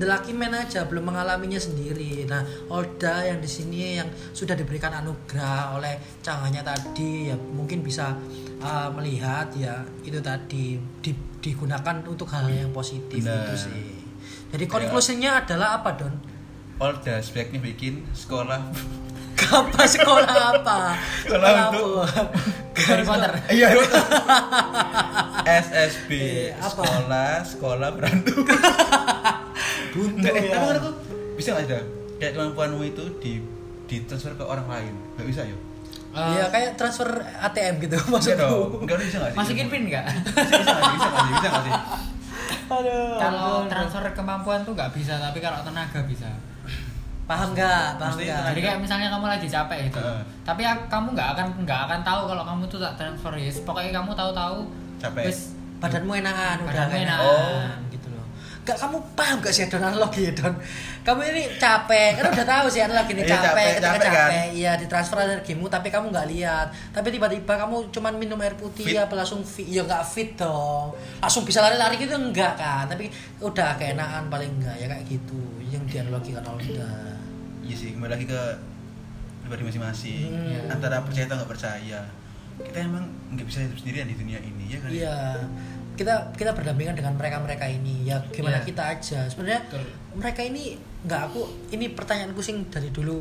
[0.10, 5.74] lucky man aja belum mengalaminya sendiri nah Oda yang di sini yang sudah diberikan anugerah
[5.74, 8.18] oleh canggahnya tadi ya mungkin bisa
[8.58, 13.46] uh, melihat ya itu tadi di- digunakan untuk hal yang positif Benar.
[13.46, 13.86] itu sih
[14.50, 16.14] jadi konklusinya adalah apa Don
[16.74, 18.58] Polda sebaiknya bikin sekolah
[19.44, 20.78] apa sekolah apa
[21.22, 22.22] Sekolah untuk- apa?
[22.84, 23.70] Harry Potter Iya.
[25.44, 26.70] SSB Eh, apa?
[26.72, 28.42] sekolah sekolah berantu.
[29.94, 30.92] buntu eh, ya tapi menurutku
[31.36, 31.80] bisa nggak ada
[32.24, 33.44] kayak kemampuanmu itu di
[33.84, 35.58] ditransfer ke orang lain nggak bisa ya
[36.14, 37.10] Eh, Iya kayak transfer
[37.42, 38.54] ATM gitu Enggak maksudku.
[38.80, 41.50] enggak bisa nggak sih masukin pin nggak bisa bisa nggak sih bisa nggak sih bisa
[41.60, 41.74] sih
[42.70, 43.18] Aduh.
[43.18, 46.30] kalau transfer kemampuan tuh nggak bisa tapi kalau tenaga bisa
[47.24, 47.98] paham nggak?
[47.98, 48.42] Paham nggak?
[48.48, 50.22] jadi kayak misalnya kamu lagi capek gitu Heeh.
[50.44, 54.12] tapi kamu nggak akan nggak akan tahu kalau kamu tuh tak transfer ya pokoknya kamu
[54.14, 54.58] tahu-tahu
[55.00, 55.24] Capek.
[55.26, 55.40] wis
[55.80, 57.20] Badanmu enakan udah Badanmu enak.
[57.20, 57.26] enakan.
[57.26, 57.90] Oh.
[57.90, 58.13] gitu.
[58.64, 60.56] Gak kamu paham gak sih Don analogi ya Don?
[61.04, 64.16] Kamu ini capek, kan udah tahu sih analogi ini Iya, capek, capek, ketika capek, capek,
[64.16, 64.56] kan?
[64.56, 66.68] iya ditransfer energimu tapi kamu nggak lihat.
[66.90, 68.96] Tapi tiba-tiba kamu cuman minum air putih Fit.
[68.98, 70.96] apa langsung fit, ya nggak fit dong.
[71.20, 72.88] Langsung bisa lari-lari gitu enggak kan?
[72.88, 75.40] Tapi udah keenakan paling enggak ya kayak gitu.
[75.66, 76.92] Yang dianalogikan Olda.
[77.62, 78.42] iya sih kembali lagi ke
[79.40, 80.68] pribadi masing-masing Hmm.
[80.70, 82.00] antara percaya atau nggak percaya
[82.56, 85.16] kita emang nggak bisa hidup sendirian di dunia ini ya kan Iya.
[85.94, 88.04] Kita kita berdampingan dengan mereka-mereka ini.
[88.04, 88.66] Ya gimana Iya.
[88.66, 89.20] kita aja.
[89.26, 89.62] Sebenarnya
[90.14, 90.74] mereka ini
[91.04, 93.20] nggak aku ini pertanyaanku sing dari dulu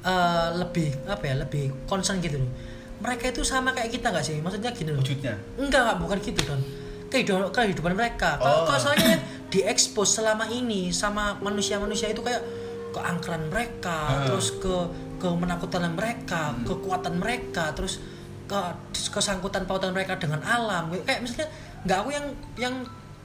[0.00, 2.52] eh, lebih apa ya lebih concern gitu loh
[2.94, 6.40] mereka itu sama kayak kita nggak sih maksudnya gini loh wujudnya enggak enggak bukan gitu
[6.44, 6.60] don
[7.08, 8.64] kehidupan kehidupan mereka kalau Oh.
[8.66, 9.16] kalau soalnya
[9.48, 12.44] diekspos selama ini sama manusia-manusia itu kayak
[12.92, 14.26] keangkeran mereka Heeh.
[14.28, 14.76] terus ke
[15.16, 16.68] ke menakutan mereka Hmm.
[16.68, 17.96] kekuatan mereka terus
[18.44, 18.60] ke
[19.10, 21.48] kesangkutan pautan mereka dengan alam kayak misalnya
[21.82, 22.26] nggak aku yang
[22.56, 22.74] yang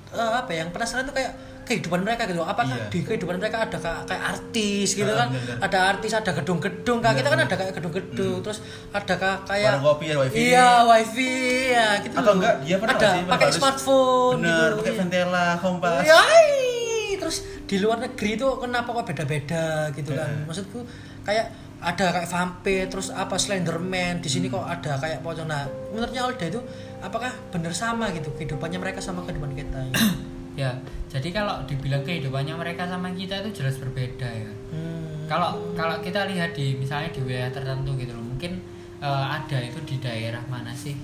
[0.10, 2.90] eh, apa ya, yang penasaran tuh kayak kehidupan mereka gitu apakah Iya.
[2.90, 7.16] di kehidupan mereka ada kayak, kayak artis gitu kan bener, ada artis ada gedung-gedung kayak
[7.16, 8.60] kita kan ada kayak gedung-gedung terus
[8.90, 10.38] ada ka- kayak Warung kopi, ada wifi.
[10.48, 11.34] iya wifi
[11.70, 12.36] ya gitu atau loh.
[12.36, 14.78] enggak dia pernah ada pakai harus- smartphone bener gitu.
[14.80, 15.00] pakai Iya.
[15.00, 17.10] ventela kompas Iya, ii.
[17.20, 20.46] terus di luar negeri itu kenapa kok beda-beda gitu kan Iya.
[20.46, 20.80] maksudku
[21.22, 21.46] kayak
[21.80, 25.48] ada kayak vampir terus apa Slenderman di sini kok ada kayak pocong.
[25.48, 25.64] Nah
[25.96, 26.60] menurutnya Alda itu
[27.00, 29.80] apakah bener sama gitu kehidupannya mereka sama kehidupan kita?
[29.88, 29.96] Ya?
[30.68, 30.72] ya
[31.08, 34.52] jadi kalau dibilang kehidupannya mereka sama kita itu jelas berbeda ya.
[34.76, 35.24] Hmm.
[35.32, 38.60] kalau kalau kita lihat di misalnya di wilayah tertentu gitu loh mungkin
[39.00, 41.00] eh, ada itu di daerah mana sih?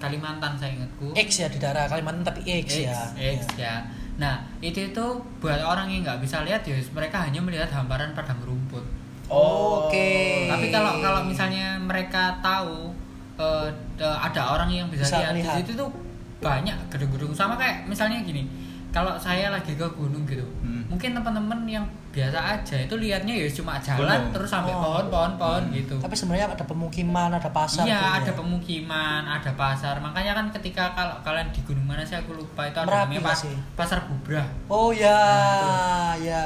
[0.00, 1.12] Kalimantan saya ingatku.
[1.12, 2.96] X ya di daerah Kalimantan tapi X, ya.
[3.12, 3.84] X ya.
[4.16, 5.04] Nah itu itu
[5.36, 9.03] buat orang yang nggak bisa lihat ya mereka hanya melihat hamparan padang rumput
[9.36, 9.84] Oh.
[9.84, 10.46] Oke.
[10.46, 12.94] tapi kalau kalau misalnya mereka tahu
[13.34, 13.68] eh,
[13.98, 15.54] ada orang yang bisa, Bisa lihat melihat.
[15.54, 15.90] di situ tuh
[16.36, 18.46] banyak gedung-gedung sama kayak misalnya gini
[18.88, 20.86] kalau saya lagi ke gunung gitu Hmm.
[20.86, 24.30] mungkin teman-teman yang biasa aja itu lihatnya ya cuma jalan Gunung.
[24.30, 24.78] terus sampai Oh.
[24.80, 25.74] pohon-pohon pohon Hmm.
[25.74, 28.34] gitu tapi sebenarnya ada pemukiman ada pasar iya gitu ada ya.
[28.36, 32.76] pemukiman ada pasar makanya kan ketika kalau kalian di gunung mana sih aku lupa itu
[32.76, 35.18] ada Merapi namanya pas- pasar bubrah oh ya
[35.58, 36.42] Nah, ya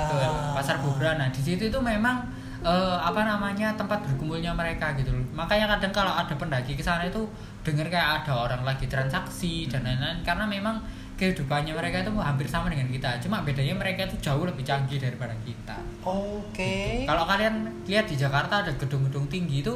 [0.54, 1.14] pasar Bubrah.
[1.14, 2.24] Nah, di situ itu memang
[2.64, 5.24] eh, apa namanya tempat berkumpulnya mereka gitu loh.
[5.34, 7.22] Makanya kadang kalau ada pendaki ke sana itu
[7.62, 10.80] dengar kayak ada orang lagi transaksi dan lain-lain karena memang
[11.18, 13.18] kehidupannya mereka itu hampir sama dengan kita.
[13.18, 15.74] Cuma bedanya mereka itu jauh lebih canggih daripada kita.
[16.06, 19.74] oke Kalau kalian lihat di Jakarta ada gedung-gedung tinggi itu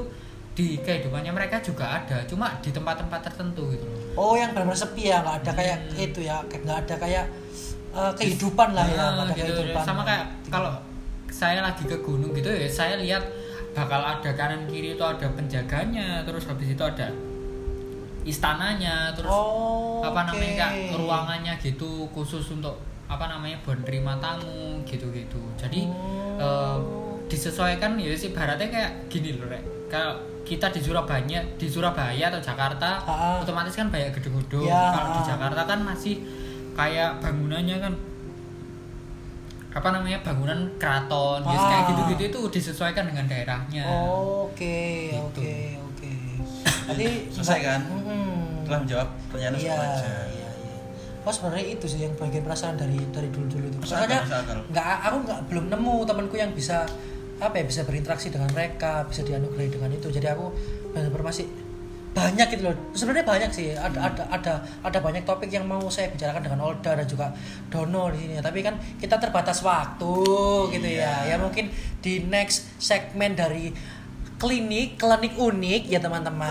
[0.53, 3.99] di kehidupannya mereka juga ada, cuma di tempat-tempat tertentu gitu loh.
[4.21, 5.97] Oh yang benar-benar sepi ya, nggak ada kayak Hmm.
[5.97, 7.25] itu ya, nggak ada kayak
[7.93, 9.49] eh, kehidupan lah ya, ada gitu.
[9.49, 9.81] kehidupan.
[9.81, 10.77] sama kayak kalau
[11.33, 13.25] saya lagi ke gunung gitu ya saya lihat
[13.73, 17.09] bakal ada kanan kiri itu ada penjaganya terus habis itu ada
[18.23, 20.59] istananya terus oh, apa namanya oke.
[20.61, 22.79] kayak ruangannya gitu khusus untuk
[23.09, 25.89] apa namanya buat terima tamu gitu-gitu jadi
[26.33, 26.39] Oh.
[26.39, 26.79] eh,
[27.29, 32.41] disesuaikan ya sih baratnya kayak gini loh rek kalau kita di Surabaya di Surabaya atau
[32.41, 33.01] Jakarta
[33.41, 35.23] otomatis kan banyak gedung-gedung Ya, kalau di.
[35.25, 36.15] Jakarta kan masih
[36.73, 37.93] kayak bangunannya kan
[39.73, 41.65] apa namanya bangunan keraton ya Ah.
[41.67, 43.85] kayak gitu-gitu itu disesuaikan dengan daerahnya
[44.45, 45.41] Oke, Gitu.
[45.41, 45.55] oke,
[45.89, 46.13] oke.
[46.63, 47.81] Tadi Selesai kan?
[47.83, 48.63] Mm-mm.
[48.63, 50.51] telah menjawab pertanyaan Iya, semua aja iya, iya.
[51.23, 53.79] Oh sebenarnya itu sih yang bagian perasaan dari dari dulu dulu itu.
[53.87, 54.21] Soalnya
[54.69, 56.83] nggak aku nggak belum nemu temanku yang bisa
[57.39, 60.07] apa ya bisa berinteraksi dengan mereka, bisa dianugerahi dengan itu.
[60.09, 60.51] Jadi aku
[60.91, 61.47] benar-benar masih
[62.13, 62.77] banyak gitu loh.
[62.93, 63.73] Sebenarnya banyak sih.
[63.73, 64.09] Ada Hmm.
[64.13, 64.55] ada ada
[64.85, 67.33] ada banyak topik yang mau saya bicarakan dengan Olda dan juga
[67.73, 68.37] Dono di sini.
[68.39, 70.15] Tapi kan kita terbatas waktu
[70.77, 71.25] gitu ya.
[71.25, 71.35] Iya.
[71.35, 71.73] Ya mungkin
[72.05, 73.73] di next segmen dari
[74.43, 76.51] klinik klinik unik ya teman-teman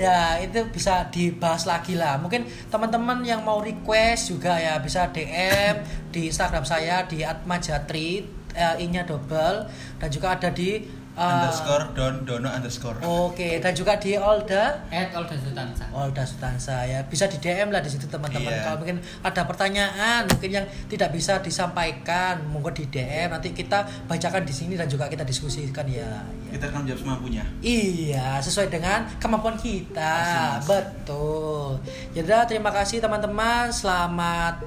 [0.00, 5.84] ya itu bisa dibahas lagi lah mungkin teman-teman yang mau request juga ya bisa DM
[6.08, 8.24] di Instagram saya di @majatri
[8.56, 9.68] eh, i-nya double
[10.00, 10.80] dan juga ada di
[11.18, 11.42] Ah.
[11.42, 12.96] underscore don dono underscore.
[13.02, 17.82] Oke, dan juga di Olda at Olda Sutansa Olda Sutansa ya bisa di DM lah
[17.82, 18.62] di situ teman-teman Iya.
[18.62, 24.42] kalau mungkin ada pertanyaan mungkin yang tidak bisa disampaikan monggo di DM nanti kita bacakan
[24.42, 26.54] di sini dan juga kita diskusikan ya, ya.
[26.54, 27.42] Kita akan jawab semampunya.
[27.60, 30.14] Iya, sesuai dengan kemampuan kita.
[30.16, 30.66] Masing-masing.
[30.66, 31.70] Betul.
[32.12, 33.66] Yaudah, terima kasih teman-teman.
[33.68, 34.62] Selamat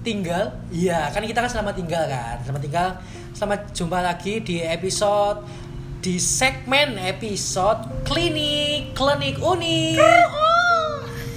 [0.00, 0.48] tinggal.
[0.68, 2.36] Iya, kan kita kan selamat tinggal kan.
[2.40, 2.88] Selamat tinggal.
[3.30, 5.46] Selamat jumpa lagi di episode
[6.00, 10.00] di segmen episode klinik klinik unik.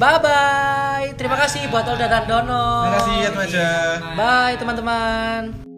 [0.01, 1.07] Bye bye.
[1.15, 2.89] Terima kasih buat Olda dan Dono.
[2.89, 2.99] Terima
[3.45, 3.75] kasih ya.
[4.17, 5.72] Bye teman-teman.